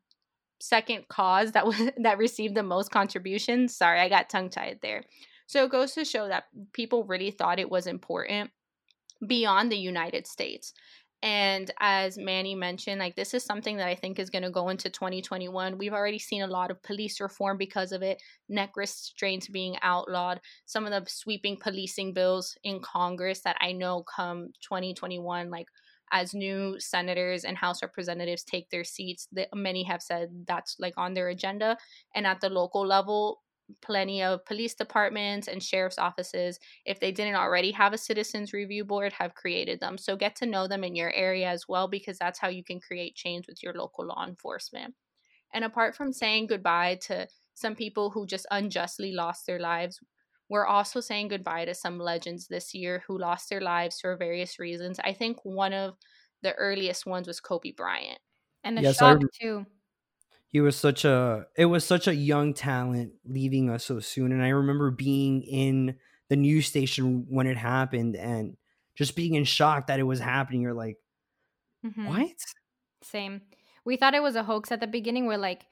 second 0.60 1.08
cause 1.08 1.52
that 1.52 1.66
was 1.68 1.78
that 1.98 2.18
received 2.18 2.56
the 2.56 2.64
most 2.64 2.92
contributions. 2.92 3.76
Sorry, 3.76 4.00
I 4.00 4.10
got 4.10 4.30
tongue 4.30 4.50
tied 4.50 4.80
there. 4.82 5.04
So 5.48 5.66
it 5.66 5.72
goes 5.72 5.94
to 5.94 6.06
show 6.06 6.28
that 6.28 6.46
people 6.74 7.04
really 7.04 7.32
thought 7.32 7.60
it 7.60 7.70
was 7.70 7.86
important 7.86 8.52
beyond 9.28 9.72
the 9.72 9.78
United 9.78 10.26
States. 10.28 10.74
And 11.24 11.72
as 11.80 12.18
Manny 12.18 12.54
mentioned, 12.54 13.00
like 13.00 13.16
this 13.16 13.34
is 13.34 13.46
something 13.46 13.78
that 13.78 13.88
I 13.88 13.96
think 13.96 14.20
is 14.20 14.30
going 14.30 14.44
to 14.44 14.52
go 14.52 14.68
into 14.68 14.90
2021. 14.90 15.78
We've 15.78 15.94
already 15.94 16.20
seen 16.20 16.42
a 16.42 16.48
lot 16.48 16.70
of 16.70 16.84
police 16.84 17.22
reform 17.22 17.58
because 17.58 17.94
of 17.94 18.02
it, 18.02 18.22
neck 18.50 18.72
restraints 18.76 19.48
being 19.48 19.78
outlawed, 19.82 20.42
some 20.66 20.86
of 20.86 20.92
the 20.92 21.10
sweeping 21.10 21.56
policing 21.56 22.14
bills 22.14 22.58
in 22.66 22.82
Congress 22.82 23.40
that 23.44 23.56
I 23.62 23.72
know 23.72 24.04
come 24.04 24.50
2021, 24.64 25.50
like 25.50 25.68
as 26.14 26.34
new 26.34 26.80
senators 26.80 27.44
and 27.44 27.58
House 27.58 27.82
representatives 27.82 28.44
take 28.44 28.70
their 28.70 28.86
seats, 28.86 29.28
many 29.54 29.84
have 29.84 30.02
said 30.02 30.30
that's 30.48 30.78
like 30.80 30.94
on 30.96 31.14
their 31.14 31.28
agenda. 31.28 31.76
And 32.16 32.26
at 32.26 32.40
the 32.40 32.50
local 32.50 32.86
level, 32.86 33.42
plenty 33.82 34.22
of 34.22 34.46
police 34.46 34.76
departments 34.76 35.48
and 35.48 35.64
sheriff's 35.64 35.98
offices, 35.98 36.60
if 36.86 37.00
they 37.00 37.12
didn't 37.12 37.36
already 37.36 37.72
have 37.72 37.94
a 37.94 37.98
citizens 37.98 38.54
review 38.54 38.86
board, 38.86 39.14
have 39.14 39.34
created 39.34 39.80
them. 39.80 39.98
So 39.98 40.16
get 40.16 40.36
to 40.38 40.46
know 40.46 40.68
them 40.68 40.84
in 40.84 40.96
your 40.96 41.12
area 41.14 41.50
as 41.50 41.66
well, 41.68 41.88
because 41.88 42.20
that's 42.20 42.40
how 42.40 42.50
you 42.50 42.64
can 42.64 42.80
create 42.80 43.16
change 43.16 43.48
with 43.48 43.64
your 43.64 43.74
local 43.74 44.06
law 44.06 44.26
enforcement. 44.28 44.94
And 45.54 45.64
apart 45.64 45.96
from 45.96 46.14
saying 46.14 46.48
goodbye 46.48 47.00
to 47.08 47.28
some 47.56 47.76
people 47.76 48.10
who 48.12 48.28
just 48.28 48.46
unjustly 48.52 49.14
lost 49.14 49.48
their 49.48 49.60
lives, 49.60 50.00
we're 50.50 50.66
also 50.68 51.00
saying 51.02 51.30
goodbye 51.30 51.66
to 51.66 51.74
some 51.76 52.00
legends 52.00 52.48
this 52.48 52.74
year 52.74 53.04
who 53.08 53.18
lost 53.18 53.50
their 53.50 53.62
lives 53.62 54.00
for 54.02 54.16
various 54.18 54.60
reasons. 54.60 55.00
I 55.00 55.14
think 55.14 55.44
one 55.44 55.74
of 55.74 55.96
the 56.42 56.54
earliest 56.56 57.06
ones 57.06 57.28
was 57.28 57.40
Kobe 57.40 57.72
Bryant. 57.72 58.20
And 58.64 58.80
a 58.80 58.84
Yes, 58.84 58.96
shock 58.98 59.20
rem- 59.22 59.30
too. 59.42 59.66
He 60.48 60.62
was 60.62 60.76
such 60.76 61.04
a 61.06 61.48
it 61.58 61.66
was 61.66 61.84
such 61.86 62.08
a 62.08 62.16
young 62.16 62.54
talent 62.54 63.14
leaving 63.26 63.70
us 63.70 63.86
so 63.86 64.00
soon 64.00 64.32
and 64.32 64.44
I 64.44 64.50
remember 64.50 64.92
being 64.92 65.42
in 65.44 65.98
the 66.30 66.36
news 66.36 66.68
station 66.68 67.26
when 67.30 67.48
it 67.48 67.58
happened 67.58 68.16
and 68.16 68.58
just 68.96 69.16
being 69.16 69.34
in 69.34 69.46
shock 69.46 69.88
that 69.88 70.00
it 70.00 70.04
was 70.04 70.20
happening. 70.20 70.62
You're 70.62 70.74
like, 70.74 70.98
Mhm. 71.84 72.08
"What?" 72.08 72.38
Same. 73.04 73.42
We 73.86 73.98
thought 73.98 74.16
it 74.16 74.24
was 74.24 74.36
a 74.36 74.44
hoax 74.44 74.72
at 74.72 74.80
the 74.80 74.88
beginning. 74.88 75.26
We're 75.28 75.38
like, 75.38 75.68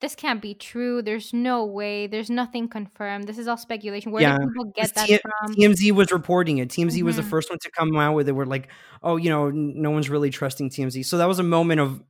this 0.00 0.14
can't 0.14 0.42
be 0.42 0.54
true. 0.54 1.00
There's 1.02 1.32
no 1.32 1.64
way. 1.64 2.06
There's 2.06 2.28
nothing 2.30 2.68
confirmed. 2.68 3.26
This 3.26 3.38
is 3.38 3.48
all 3.48 3.56
speculation. 3.56 4.12
Where 4.12 4.22
Yeah, 4.22 4.38
did 4.38 4.48
people 4.48 4.64
get 4.76 4.94
that 4.94 5.06
T- 5.06 5.18
from? 5.18 5.54
TMZ 5.54 5.92
was 5.92 6.12
reporting 6.12 6.58
it. 6.58 6.68
TMZ 6.68 7.02
was 7.02 7.16
the 7.16 7.22
Mhm. 7.22 7.30
first 7.30 7.48
one 7.50 7.58
to 7.60 7.70
come 7.70 7.96
out 7.96 8.14
with 8.14 8.28
it. 8.28 8.32
We're 8.32 8.44
like, 8.44 8.68
"Oh, 9.02 9.16
you 9.16 9.30
know, 9.30 9.50
no 9.50 9.90
one's 9.90 10.10
really 10.10 10.30
trusting 10.30 10.70
TMZ." 10.70 11.02
So 11.04 11.18
that 11.18 11.26
was 11.26 11.38
a 11.38 11.42
moment 11.42 11.80
of 11.80 12.02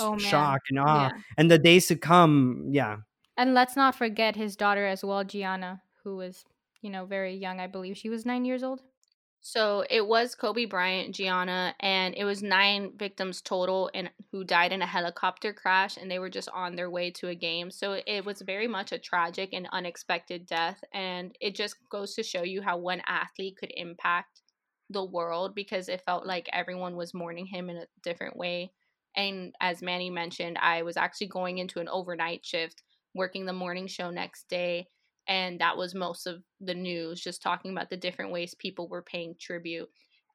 Oh, 0.00 0.10
man. 0.10 0.18
shock 0.18 0.60
and 0.70 0.78
awe. 0.80 1.10
Yeah. 1.14 1.20
And 1.36 1.50
the 1.50 1.58
days 1.58 1.86
to 1.86 1.96
come, 1.96 2.66
yeah. 2.70 2.96
And 3.36 3.54
let's 3.54 3.76
not 3.76 3.94
forget 3.94 4.34
his 4.34 4.56
daughter 4.56 4.84
as 4.86 5.04
well, 5.04 5.22
Gianna, 5.22 5.80
who 6.02 6.16
was, 6.16 6.44
you 6.82 6.90
know, 6.90 7.04
very 7.06 7.36
young. 7.36 7.60
I 7.60 7.68
believe 7.68 7.96
she 7.96 8.08
was 8.08 8.26
nine 8.26 8.44
years 8.44 8.64
old. 8.64 8.82
So 9.50 9.82
it 9.88 10.06
was 10.06 10.34
Kobe 10.34 10.66
Bryant, 10.66 11.14
Gianna, 11.14 11.74
and 11.80 12.14
it 12.14 12.24
was 12.24 12.42
nine 12.42 12.92
victims 12.98 13.40
total. 13.40 13.90
And 13.94 14.10
who 14.30 14.44
died 14.44 14.72
in 14.72 14.82
a 14.82 14.86
helicopter 14.86 15.54
crash 15.54 15.96
and 15.96 16.10
they 16.10 16.18
were 16.18 16.28
just 16.28 16.50
on 16.50 16.76
their 16.76 16.90
way 16.90 17.10
to 17.12 17.28
a 17.28 17.34
game. 17.34 17.70
So 17.70 17.98
it 18.06 18.26
was 18.26 18.42
very 18.42 18.68
much 18.68 18.92
a 18.92 18.98
tragic 18.98 19.54
and 19.54 19.66
unexpected 19.72 20.44
death. 20.44 20.84
And 20.92 21.34
it 21.40 21.54
just 21.54 21.76
goes 21.88 22.14
to 22.16 22.22
show 22.22 22.42
you 22.42 22.60
how 22.60 22.76
one 22.76 23.00
athlete 23.06 23.56
could 23.58 23.72
impact 23.74 24.42
the 24.90 25.02
world 25.02 25.54
because 25.54 25.88
it 25.88 26.02
felt 26.04 26.26
like 26.26 26.50
everyone 26.52 26.94
was 26.94 27.14
mourning 27.14 27.46
him 27.46 27.70
in 27.70 27.78
a 27.78 27.86
different 28.02 28.36
way. 28.36 28.72
And 29.16 29.54
as 29.62 29.80
Manny 29.80 30.10
mentioned, 30.10 30.58
I 30.60 30.82
was 30.82 30.98
actually 30.98 31.28
going 31.28 31.56
into 31.56 31.80
an 31.80 31.88
overnight 31.88 32.44
shift, 32.44 32.82
working 33.14 33.46
the 33.46 33.54
morning 33.54 33.86
show 33.86 34.10
next 34.10 34.50
day. 34.50 34.88
And 35.28 35.60
that 35.60 35.76
was 35.76 35.94
most 35.94 36.26
of 36.26 36.42
the 36.60 36.74
news, 36.74 37.20
just 37.20 37.42
talking 37.42 37.70
about 37.70 37.90
the 37.90 37.96
different 37.96 38.32
ways 38.32 38.54
people 38.54 38.88
were 38.88 39.02
paying 39.02 39.34
tribute. 39.38 39.88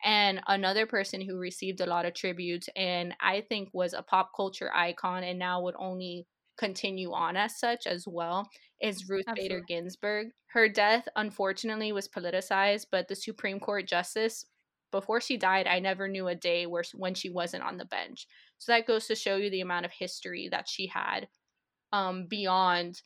And 0.03 0.41
another 0.47 0.85
person 0.85 1.21
who 1.21 1.37
received 1.37 1.81
a 1.81 1.85
lot 1.85 2.05
of 2.05 2.13
tributes 2.13 2.69
and 2.75 3.15
I 3.19 3.41
think 3.41 3.69
was 3.73 3.93
a 3.93 4.03
pop 4.03 4.31
culture 4.35 4.69
icon 4.73 5.23
and 5.23 5.39
now 5.39 5.61
would 5.61 5.75
only 5.79 6.27
continue 6.57 7.11
on 7.13 7.35
as 7.35 7.57
such 7.57 7.87
as 7.87 8.05
well 8.07 8.47
is 8.81 9.09
Ruth 9.09 9.25
Absolutely. 9.27 9.55
Bader 9.55 9.65
Ginsburg. 9.67 10.27
Her 10.47 10.69
death, 10.69 11.07
unfortunately, 11.15 11.91
was 11.91 12.07
politicized, 12.07 12.87
but 12.91 13.07
the 13.07 13.15
Supreme 13.15 13.59
Court 13.59 13.87
justice, 13.87 14.45
before 14.91 15.19
she 15.19 15.37
died, 15.37 15.65
I 15.65 15.79
never 15.79 16.07
knew 16.07 16.27
a 16.27 16.35
day 16.35 16.67
where 16.67 16.83
when 16.93 17.15
she 17.15 17.29
wasn't 17.29 17.63
on 17.63 17.77
the 17.77 17.85
bench. 17.85 18.27
So 18.59 18.71
that 18.71 18.85
goes 18.85 19.07
to 19.07 19.15
show 19.15 19.37
you 19.37 19.49
the 19.49 19.61
amount 19.61 19.85
of 19.85 19.91
history 19.91 20.49
that 20.51 20.69
she 20.69 20.87
had 20.87 21.27
um, 21.91 22.27
beyond 22.27 23.01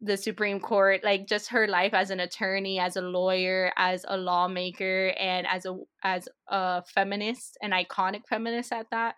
the 0.00 0.16
Supreme 0.16 0.60
Court, 0.60 1.04
like 1.04 1.26
just 1.26 1.48
her 1.48 1.66
life 1.66 1.92
as 1.92 2.10
an 2.10 2.20
attorney, 2.20 2.78
as 2.78 2.96
a 2.96 3.02
lawyer, 3.02 3.72
as 3.76 4.04
a 4.08 4.16
lawmaker, 4.16 5.08
and 5.18 5.46
as 5.46 5.66
a 5.66 5.76
as 6.02 6.28
a 6.48 6.82
feminist, 6.94 7.58
an 7.62 7.72
iconic 7.72 8.22
feminist 8.28 8.72
at 8.72 8.86
that. 8.90 9.16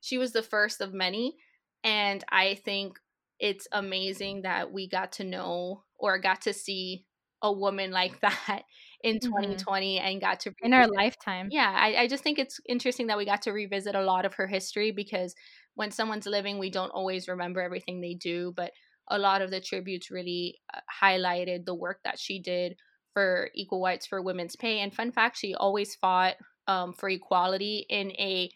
She 0.00 0.18
was 0.18 0.32
the 0.32 0.42
first 0.42 0.80
of 0.80 0.92
many, 0.92 1.36
and 1.82 2.22
I 2.30 2.56
think 2.56 2.98
it's 3.38 3.66
amazing 3.72 4.42
that 4.42 4.72
we 4.72 4.88
got 4.88 5.12
to 5.12 5.24
know 5.24 5.84
or 5.98 6.18
got 6.18 6.42
to 6.42 6.52
see 6.52 7.04
a 7.42 7.52
woman 7.52 7.90
like 7.90 8.20
that 8.22 8.62
in 9.02 9.18
2020 9.18 9.96
mm-hmm. 9.96 10.06
and 10.06 10.20
got 10.20 10.40
to 10.40 10.50
revisit. 10.50 10.64
in 10.64 10.74
our 10.74 10.86
lifetime. 10.86 11.48
Yeah, 11.50 11.72
I, 11.74 12.02
I 12.02 12.08
just 12.08 12.22
think 12.22 12.38
it's 12.38 12.60
interesting 12.68 13.08
that 13.08 13.18
we 13.18 13.24
got 13.24 13.42
to 13.42 13.52
revisit 13.52 13.94
a 13.94 14.04
lot 14.04 14.24
of 14.24 14.34
her 14.34 14.46
history 14.46 14.92
because 14.92 15.34
when 15.74 15.90
someone's 15.90 16.26
living, 16.26 16.58
we 16.58 16.70
don't 16.70 16.90
always 16.90 17.26
remember 17.26 17.60
everything 17.60 18.00
they 18.00 18.14
do, 18.14 18.52
but 18.54 18.70
a 19.12 19.18
lot 19.18 19.42
of 19.42 19.50
the 19.50 19.60
tributes 19.60 20.10
really 20.10 20.58
uh, 20.74 20.80
highlighted 21.02 21.64
the 21.64 21.74
work 21.74 22.00
that 22.04 22.18
she 22.18 22.40
did 22.40 22.76
for 23.12 23.50
equal 23.54 23.82
rights 23.82 24.06
for 24.06 24.22
women's 24.22 24.56
pay. 24.56 24.80
And 24.80 24.92
fun 24.92 25.12
fact, 25.12 25.36
she 25.36 25.54
always 25.54 25.94
fought 25.96 26.34
um, 26.66 26.94
for 26.94 27.08
equality 27.08 27.86
in 27.88 28.10
a, 28.12 28.50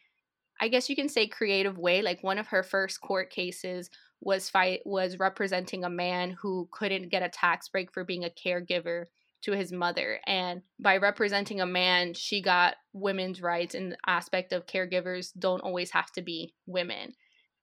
I 0.60 0.68
guess 0.68 0.88
you 0.88 0.96
can 0.96 1.08
say, 1.08 1.26
creative 1.26 1.76
way. 1.76 2.02
Like 2.02 2.22
one 2.22 2.38
of 2.38 2.48
her 2.48 2.62
first 2.62 3.00
court 3.00 3.30
cases 3.30 3.90
was 4.20 4.48
fight 4.48 4.80
was 4.84 5.18
representing 5.18 5.84
a 5.84 5.90
man 5.90 6.36
who 6.40 6.68
couldn't 6.72 7.10
get 7.10 7.22
a 7.22 7.28
tax 7.28 7.68
break 7.68 7.92
for 7.92 8.04
being 8.04 8.24
a 8.24 8.30
caregiver 8.30 9.04
to 9.42 9.52
his 9.52 9.70
mother 9.70 10.18
and 10.26 10.62
by 10.80 10.96
representing 10.96 11.60
a 11.60 11.66
man 11.66 12.14
she 12.14 12.40
got 12.40 12.74
women's 12.94 13.42
rights 13.42 13.74
in 13.74 13.90
the 13.90 13.96
aspect 14.06 14.52
of 14.52 14.66
caregivers 14.66 15.30
don't 15.38 15.60
always 15.60 15.90
have 15.90 16.10
to 16.10 16.22
be 16.22 16.54
women 16.66 17.12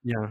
yeah 0.03 0.27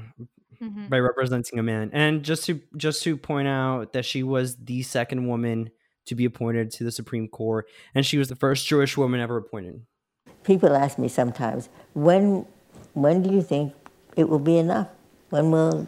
mm-hmm. 0.63 0.89
by 0.89 0.99
representing 0.99 1.59
a 1.59 1.63
man 1.63 1.91
and 1.93 2.23
just 2.23 2.45
to 2.45 2.61
just 2.77 3.03
to 3.03 3.17
point 3.17 3.49
out 3.49 3.93
that 3.93 4.05
she 4.05 4.23
was 4.23 4.57
the 4.57 4.83
second 4.83 5.27
woman 5.27 5.71
to 6.07 6.15
be 6.15 6.25
appointed 6.25 6.71
to 6.71 6.85
the 6.85 6.93
supreme 6.93 7.29
court 7.29 7.67
and 7.95 8.07
she 8.07 8.19
was 8.19 8.29
the 8.29 8.37
first 8.37 8.67
jewish 8.67 8.97
woman 8.97 9.21
ever 9.21 9.37
appointed 9.37 9.83
people 10.45 10.75
ask 10.75 10.99
me 10.99 11.09
sometimes 11.09 11.69
when 11.95 12.47
when 12.95 13.23
do 13.23 13.31
you 13.31 13.43
think 13.43 13.75
it 14.17 14.29
will 14.29 14.39
be 14.39 14.57
enough 14.57 14.89
when 15.31 15.51
will 15.51 15.87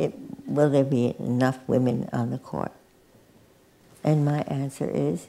it, 0.00 0.14
will 0.46 0.70
there 0.70 0.84
be 0.84 1.14
enough 1.18 1.58
women 1.66 2.08
on 2.12 2.30
the 2.30 2.38
court? 2.38 2.72
And 4.02 4.24
my 4.24 4.40
answer 4.42 4.88
is 4.88 5.28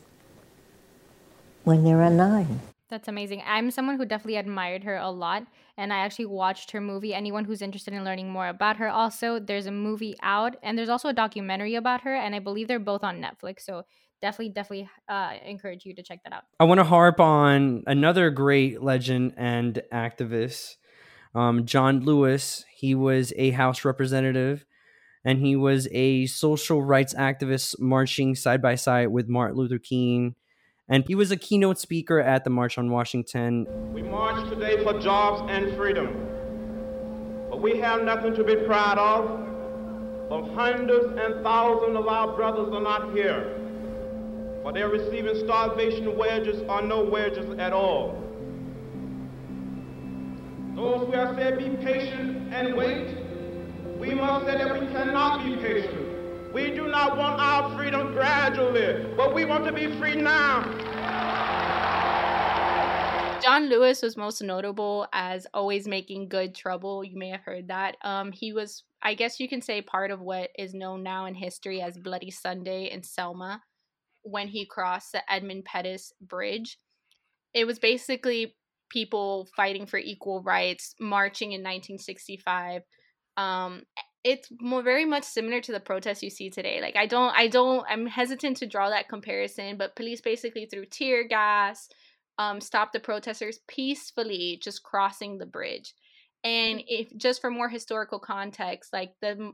when 1.63 1.83
there 1.83 2.01
are 2.01 2.09
nine. 2.09 2.61
That's 2.91 3.07
amazing. 3.07 3.41
I'm 3.47 3.71
someone 3.71 3.97
who 3.97 4.05
definitely 4.05 4.35
admired 4.35 4.83
her 4.83 4.97
a 4.97 5.09
lot, 5.09 5.47
and 5.77 5.91
I 5.91 5.99
actually 5.99 6.27
watched 6.27 6.69
her 6.71 6.81
movie. 6.81 7.13
Anyone 7.15 7.45
who's 7.45 7.63
interested 7.63 7.93
in 7.93 8.03
learning 8.03 8.29
more 8.29 8.49
about 8.49 8.77
her, 8.77 8.89
also, 8.89 9.39
there's 9.39 9.65
a 9.65 9.71
movie 9.71 10.15
out, 10.21 10.57
and 10.61 10.77
there's 10.77 10.89
also 10.89 11.07
a 11.07 11.13
documentary 11.13 11.75
about 11.75 12.01
her, 12.01 12.13
and 12.13 12.35
I 12.35 12.39
believe 12.39 12.67
they're 12.67 12.79
both 12.79 13.03
on 13.03 13.19
Netflix. 13.19 13.61
So 13.61 13.83
definitely, 14.21 14.49
definitely 14.49 14.89
uh, 15.09 15.33
encourage 15.43 15.85
you 15.85 15.95
to 15.95 16.03
check 16.03 16.19
that 16.25 16.33
out. 16.33 16.43
I 16.59 16.65
want 16.65 16.79
to 16.79 16.83
harp 16.83 17.19
on 17.19 17.83
another 17.87 18.29
great 18.29 18.83
legend 18.83 19.33
and 19.37 19.81
activist 19.91 20.75
um, 21.33 21.65
John 21.65 22.01
Lewis, 22.01 22.65
he 22.73 22.95
was 22.95 23.33
a 23.37 23.51
House 23.51 23.85
representative 23.85 24.65
and 25.23 25.39
he 25.39 25.55
was 25.55 25.87
a 25.91 26.25
social 26.25 26.81
rights 26.81 27.13
activist 27.13 27.79
marching 27.79 28.35
side 28.35 28.61
by 28.61 28.75
side 28.75 29.07
with 29.07 29.29
Martin 29.29 29.57
Luther 29.57 29.79
King. 29.79 30.35
And 30.91 31.05
he 31.07 31.15
was 31.15 31.31
a 31.31 31.37
keynote 31.37 31.79
speaker 31.79 32.19
at 32.19 32.43
the 32.43 32.49
March 32.49 32.77
on 32.77 32.91
Washington. 32.91 33.65
We 33.93 34.01
march 34.01 34.49
today 34.49 34.83
for 34.83 34.99
jobs 34.99 35.49
and 35.49 35.73
freedom. 35.77 36.27
But 37.49 37.61
we 37.61 37.77
have 37.77 38.03
nothing 38.03 38.35
to 38.35 38.43
be 38.43 38.57
proud 38.57 38.97
of. 38.97 40.27
But 40.27 40.53
hundreds 40.53 41.17
and 41.17 41.41
thousands 41.43 41.95
of 41.95 42.05
our 42.09 42.35
brothers 42.35 42.73
are 42.73 42.81
not 42.81 43.13
here. 43.15 43.57
But 44.65 44.73
they're 44.73 44.89
receiving 44.89 45.39
starvation 45.45 46.17
wages 46.17 46.61
or 46.67 46.81
no 46.81 47.05
wages 47.05 47.57
at 47.57 47.71
all. 47.71 48.21
Those 50.75 51.05
who 51.05 51.13
have 51.13 51.37
said 51.37 51.57
be 51.57 51.69
patient 51.85 52.53
and 52.53 52.75
wait, 52.75 53.15
we 53.97 54.13
must 54.13 54.45
say 54.45 54.57
that 54.57 54.73
we 54.73 54.87
cannot 54.87 55.45
be 55.45 55.55
patient. 55.55 56.10
We 56.53 56.69
do 56.69 56.89
not 56.89 57.17
want 57.17 57.39
our 57.39 57.73
freedom 57.77 58.11
gradually, 58.11 59.05
but 59.15 59.33
we 59.33 59.45
want 59.45 59.63
to 59.65 59.71
be 59.71 59.87
free 59.97 60.15
now. 60.15 60.63
John 63.41 63.69
Lewis 63.69 64.01
was 64.01 64.17
most 64.17 64.41
notable 64.41 65.07
as 65.13 65.47
always 65.53 65.87
making 65.87 66.27
good 66.27 66.53
trouble. 66.53 67.05
You 67.05 67.17
may 67.17 67.29
have 67.29 67.41
heard 67.41 67.69
that. 67.69 67.95
Um, 68.03 68.33
he 68.33 68.51
was, 68.51 68.83
I 69.01 69.13
guess 69.13 69.39
you 69.39 69.47
can 69.47 69.61
say, 69.61 69.81
part 69.81 70.11
of 70.11 70.19
what 70.19 70.49
is 70.59 70.73
known 70.73 71.03
now 71.03 71.25
in 71.25 71.35
history 71.35 71.81
as 71.81 71.97
Bloody 71.97 72.31
Sunday 72.31 72.91
in 72.91 73.01
Selma 73.01 73.61
when 74.23 74.49
he 74.49 74.65
crossed 74.65 75.13
the 75.13 75.21
Edmund 75.31 75.63
Pettus 75.63 76.11
Bridge. 76.19 76.77
It 77.53 77.65
was 77.65 77.79
basically 77.79 78.55
people 78.89 79.47
fighting 79.55 79.85
for 79.85 79.97
equal 79.97 80.43
rights, 80.43 80.95
marching 80.99 81.53
in 81.53 81.61
1965. 81.61 82.81
Um, 83.37 83.83
it's 84.23 84.49
more 84.59 84.83
very 84.83 85.05
much 85.05 85.23
similar 85.23 85.61
to 85.61 85.71
the 85.71 85.79
protests 85.79 86.21
you 86.21 86.29
see 86.29 86.49
today. 86.49 86.79
Like 86.81 86.95
I 86.95 87.07
don't, 87.07 87.33
I 87.35 87.47
don't, 87.47 87.85
I'm 87.89 88.05
hesitant 88.05 88.57
to 88.57 88.67
draw 88.67 88.89
that 88.89 89.09
comparison, 89.09 89.77
but 89.77 89.95
police 89.95 90.21
basically 90.21 90.65
threw 90.65 90.85
tear 90.85 91.27
gas, 91.27 91.89
um, 92.37 92.61
stopped 92.61 92.93
the 92.93 92.99
protesters 92.99 93.59
peacefully, 93.67 94.59
just 94.61 94.83
crossing 94.83 95.37
the 95.37 95.45
bridge. 95.45 95.93
And 96.43 96.81
if 96.87 97.15
just 97.17 97.41
for 97.41 97.51
more 97.51 97.69
historical 97.69 98.19
context, 98.19 98.93
like 98.93 99.13
the 99.21 99.51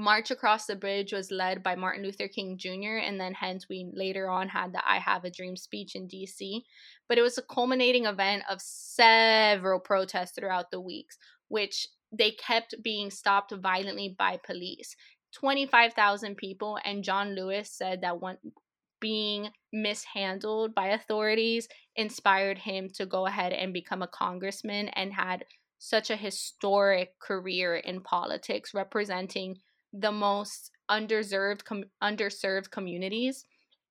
March 0.00 0.30
Across 0.30 0.64
the 0.64 0.76
Bridge 0.76 1.12
was 1.12 1.30
led 1.30 1.62
by 1.62 1.76
Martin 1.76 2.02
Luther 2.02 2.26
King 2.26 2.56
Jr., 2.56 2.96
and 3.04 3.20
then 3.20 3.34
hence 3.34 3.68
we 3.68 3.86
later 3.92 4.30
on 4.30 4.48
had 4.48 4.72
the 4.72 4.80
I 4.88 4.98
Have 4.98 5.24
a 5.24 5.30
Dream 5.30 5.56
speech 5.56 5.94
in 5.94 6.08
DC. 6.08 6.62
But 7.06 7.18
it 7.18 7.22
was 7.22 7.36
a 7.36 7.42
culminating 7.42 8.06
event 8.06 8.44
of 8.48 8.62
several 8.62 9.78
protests 9.78 10.32
throughout 10.32 10.70
the 10.70 10.80
weeks, 10.80 11.18
which 11.48 11.86
they 12.10 12.30
kept 12.30 12.82
being 12.82 13.10
stopped 13.10 13.52
violently 13.54 14.16
by 14.18 14.38
police. 14.42 14.96
25,000 15.34 16.34
people, 16.34 16.78
and 16.82 17.04
John 17.04 17.36
Lewis 17.36 17.70
said 17.70 18.00
that 18.00 18.22
one 18.22 18.38
being 19.00 19.50
mishandled 19.70 20.74
by 20.74 20.88
authorities 20.88 21.68
inspired 21.94 22.58
him 22.58 22.88
to 22.94 23.04
go 23.04 23.26
ahead 23.26 23.52
and 23.52 23.74
become 23.74 24.00
a 24.00 24.08
congressman 24.08 24.88
and 24.88 25.12
had 25.12 25.44
such 25.78 26.10
a 26.10 26.16
historic 26.16 27.18
career 27.18 27.76
in 27.76 28.00
politics 28.00 28.74
representing 28.74 29.56
the 29.92 30.12
most 30.12 30.70
underserved 30.90 31.64
com- 31.64 31.84
underserved 32.02 32.70
communities. 32.70 33.44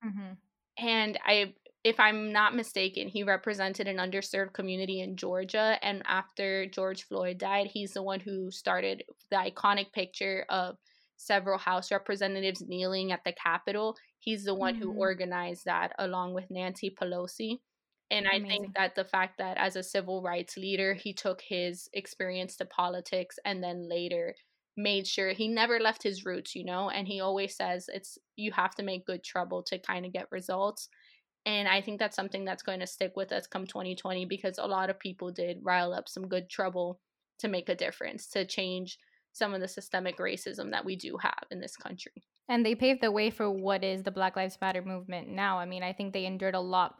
Mm-hmm. 0.04 0.32
And 0.78 1.18
I 1.24 1.54
if 1.82 1.98
I'm 1.98 2.30
not 2.32 2.54
mistaken, 2.54 3.08
he 3.08 3.22
represented 3.22 3.88
an 3.88 3.96
underserved 3.96 4.52
community 4.52 5.00
in 5.00 5.16
Georgia. 5.16 5.78
And 5.82 6.02
after 6.06 6.66
George 6.66 7.04
Floyd 7.04 7.38
died, 7.38 7.68
he's 7.72 7.92
the 7.92 8.02
one 8.02 8.20
who 8.20 8.50
started 8.50 9.02
the 9.30 9.36
iconic 9.36 9.92
picture 9.92 10.44
of 10.50 10.76
several 11.16 11.58
House 11.58 11.90
representatives 11.90 12.62
kneeling 12.66 13.12
at 13.12 13.24
the 13.24 13.32
Capitol. 13.32 13.96
He's 14.18 14.44
the 14.44 14.54
one 14.54 14.74
mm-hmm. 14.74 14.82
who 14.82 14.98
organized 14.98 15.64
that 15.64 15.92
along 15.98 16.34
with 16.34 16.50
Nancy 16.50 16.90
Pelosi. 16.90 17.60
And 18.10 18.26
Amazing. 18.26 18.44
I 18.44 18.48
think 18.48 18.74
that 18.74 18.94
the 18.94 19.04
fact 19.04 19.38
that 19.38 19.56
as 19.56 19.76
a 19.76 19.82
civil 19.82 20.22
rights 20.22 20.56
leader, 20.56 20.94
he 20.94 21.14
took 21.14 21.40
his 21.40 21.88
experience 21.94 22.56
to 22.56 22.66
politics 22.66 23.38
and 23.44 23.62
then 23.62 23.88
later 23.88 24.34
made 24.76 25.06
sure 25.06 25.32
he 25.32 25.48
never 25.48 25.78
left 25.78 26.02
his 26.02 26.24
roots, 26.24 26.54
you 26.54 26.64
know, 26.64 26.90
and 26.90 27.06
he 27.06 27.20
always 27.20 27.56
says 27.56 27.88
it's 27.92 28.18
you 28.36 28.52
have 28.52 28.74
to 28.76 28.82
make 28.82 29.06
good 29.06 29.22
trouble 29.22 29.62
to 29.64 29.78
kind 29.78 30.06
of 30.06 30.12
get 30.12 30.30
results. 30.30 30.88
And 31.46 31.66
I 31.68 31.80
think 31.80 31.98
that's 31.98 32.16
something 32.16 32.44
that's 32.44 32.62
going 32.62 32.80
to 32.80 32.86
stick 32.86 33.12
with 33.16 33.32
us 33.32 33.46
come 33.46 33.66
2020 33.66 34.26
because 34.26 34.58
a 34.58 34.66
lot 34.66 34.90
of 34.90 34.98
people 34.98 35.30
did 35.30 35.58
rile 35.62 35.92
up 35.92 36.08
some 36.08 36.28
good 36.28 36.48
trouble 36.50 37.00
to 37.38 37.48
make 37.48 37.68
a 37.68 37.74
difference, 37.74 38.26
to 38.28 38.44
change 38.44 38.98
some 39.32 39.54
of 39.54 39.60
the 39.60 39.68
systemic 39.68 40.18
racism 40.18 40.70
that 40.72 40.84
we 40.84 40.96
do 40.96 41.16
have 41.16 41.44
in 41.50 41.60
this 41.60 41.76
country. 41.76 42.12
And 42.48 42.66
they 42.66 42.74
paved 42.74 43.00
the 43.00 43.12
way 43.12 43.30
for 43.30 43.50
what 43.50 43.84
is 43.84 44.02
the 44.02 44.10
Black 44.10 44.36
Lives 44.36 44.58
Matter 44.60 44.82
movement 44.82 45.28
now. 45.28 45.58
I 45.58 45.66
mean, 45.66 45.82
I 45.82 45.92
think 45.92 46.12
they 46.12 46.26
endured 46.26 46.56
a 46.56 46.60
lot, 46.60 46.96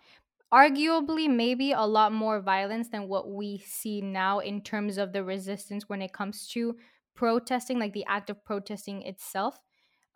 arguably, 0.54 1.28
maybe 1.28 1.72
a 1.72 1.82
lot 1.82 2.12
more 2.12 2.40
violence 2.40 2.88
than 2.88 3.08
what 3.08 3.28
we 3.28 3.58
see 3.58 4.00
now 4.00 4.38
in 4.38 4.62
terms 4.62 4.96
of 4.96 5.12
the 5.12 5.24
resistance 5.24 5.88
when 5.88 6.02
it 6.02 6.12
comes 6.12 6.46
to 6.52 6.76
protesting, 7.20 7.78
like 7.78 7.92
the 7.92 8.06
act 8.08 8.30
of 8.30 8.42
protesting 8.46 9.02
itself. 9.02 9.54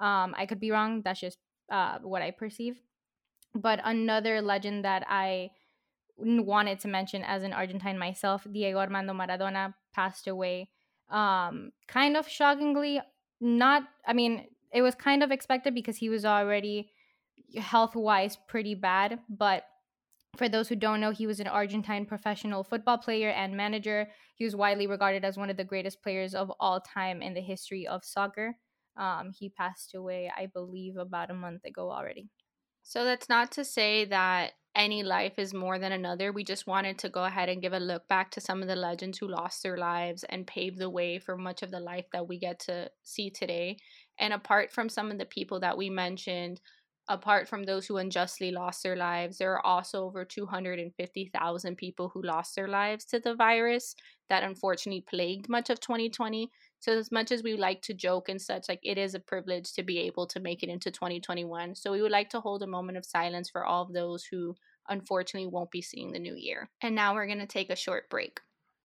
Um, 0.01 0.35
I 0.39 0.47
could 0.47 0.59
be 0.59 0.71
wrong. 0.71 1.03
That's 1.05 1.21
just 1.21 1.37
uh, 1.71 1.99
what 2.01 2.23
I 2.23 2.31
perceive. 2.31 2.81
But 3.55 3.79
another 3.85 4.41
legend 4.41 4.87
that 4.87 5.05
I 5.07 5.51
wanted 6.17 6.81
to 6.81 6.89
mention 6.89 7.23
as 7.23 7.43
an 7.43 7.53
Argentine 7.53 7.99
myself, 7.99 8.47
Diego 8.51 8.79
Armando 8.79 9.13
Maradona 9.13 9.75
passed 9.93 10.27
away. 10.27 10.71
Um, 11.11 11.73
kind 11.87 12.17
of 12.17 12.27
shockingly, 12.27 13.03
not, 13.39 13.83
I 14.07 14.15
mean, 14.15 14.47
it 14.73 14.81
was 14.81 14.95
kind 14.95 15.23
of 15.23 15.31
expected 15.31 15.75
because 15.75 15.99
he 15.99 16.09
was 16.09 16.25
already 16.25 16.91
health 17.59 17.95
wise 17.95 18.39
pretty 18.49 18.75
bad. 18.75 19.19
But 19.29 19.65
for 20.37 20.49
those 20.49 20.69
who 20.69 20.77
don't 20.77 21.01
know, 21.01 21.11
he 21.11 21.27
was 21.27 21.41
an 21.41 21.47
Argentine 21.47 22.07
professional 22.07 22.65
football 22.65 22.99
player 22.99 23.31
and 23.31 23.57
manager. 23.57 24.09
He 24.35 24.45
was 24.45 24.57
widely 24.57 24.87
regarded 24.87 25.25
as 25.25 25.37
one 25.37 25.51
of 25.51 25.57
the 25.57 25.65
greatest 25.65 26.03
players 26.03 26.35
of 26.35 26.51
all 26.61 26.81
time 26.81 27.23
in 27.23 27.35
the 27.35 27.41
history 27.41 27.87
of 27.87 28.05
soccer. 28.05 28.57
Um, 28.97 29.33
he 29.33 29.49
passed 29.49 29.95
away, 29.95 30.31
I 30.37 30.47
believe, 30.47 30.97
about 30.97 31.31
a 31.31 31.35
month 31.35 31.65
ago 31.65 31.91
already. 31.91 32.29
So 32.83 33.05
that's 33.05 33.29
not 33.29 33.51
to 33.53 33.65
say 33.65 34.05
that 34.07 34.53
any 34.77 35.03
life 35.03 35.39
is 35.39 35.55
more 35.55 35.79
than 35.79 35.93
another. 35.93 36.33
We 36.33 36.45
just 36.45 36.67
wanted 36.67 36.99
to 36.99 37.09
go 37.09 37.25
ahead 37.25 37.49
and 37.49 37.63
give 37.63 37.73
a 37.73 37.79
look 37.79 38.09
back 38.09 38.31
to 38.33 38.41
some 38.41 38.61
of 38.61 38.69
the 38.69 38.77
legends 38.77 39.19
who 39.19 39.29
lost 39.29 39.63
their 39.63 39.79
lives 39.79 40.25
and 40.25 40.47
paved 40.47 40.79
the 40.79 40.91
way 40.91 41.19
for 41.19 41.37
much 41.37 41.63
of 41.63 41.71
the 41.71 41.81
life 41.81 42.07
that 42.13 42.29
we 42.29 42.39
get 42.39 42.61
to 42.61 42.91
see 43.03 43.31
today. 43.31 43.79
And 44.19 44.33
apart 44.33 44.71
from 44.71 44.89
some 44.89 45.11
of 45.11 45.19
the 45.19 45.27
people 45.27 45.61
that 45.61 45.79
we 45.79 45.91
mentioned, 45.91 46.61
apart 47.09 47.49
from 47.49 47.65
those 47.65 47.87
who 47.87 47.97
unjustly 47.97 48.51
lost 48.51 48.83
their 48.83 48.97
lives, 48.97 49.39
there 49.39 49.53
are 49.53 49.67
also 49.67 50.05
over 50.05 50.25
250,000 50.25 51.77
people 51.77 52.09
who 52.09 52.23
lost 52.23 52.55
their 52.57 52.69
lives 52.69 53.05
to 53.07 53.21
the 53.21 53.35
virus 53.35 53.95
that 54.29 54.43
unfortunately 54.43 55.05
plagued 55.09 55.49
much 55.49 55.71
of 55.71 55.81
2020. 55.81 56.51
So, 56.81 56.99
as 56.99 57.13
much 57.13 57.31
as 57.33 57.43
we 57.43 57.57
like 57.57 57.83
to 57.83 57.95
joke 57.95 58.29
and 58.29 58.41
such, 58.41 58.69
like 58.69 58.81
it 58.83 58.99
is 58.99 59.15
a 59.15 59.21
privilege 59.21 59.73
to 59.75 59.83
be 59.83 59.99
able 60.01 60.27
to 60.29 60.41
make 60.41 60.63
it 60.63 60.69
into 60.69 60.91
2021. 60.91 61.75
So, 61.75 61.93
we 61.93 62.03
would 62.03 62.11
like 62.13 62.31
to 62.31 62.41
hold 62.41 62.63
a 62.63 62.67
moment 62.67 62.99
of 62.99 63.05
silence 63.05 63.51
for 63.51 63.65
all 63.65 63.83
of 63.83 63.93
those 63.93 64.25
who 64.25 64.55
unfortunately 64.89 65.49
won't 65.49 65.71
be 65.71 65.83
seeing 65.83 66.13
the 66.13 66.19
new 66.19 66.35
year. 66.37 66.71
And 66.83 66.95
now 66.95 67.15
we're 67.15 67.27
going 67.27 67.39
to 67.39 67.47
take 67.47 67.71
a 67.71 67.77
short 67.77 68.09
break. 68.11 68.41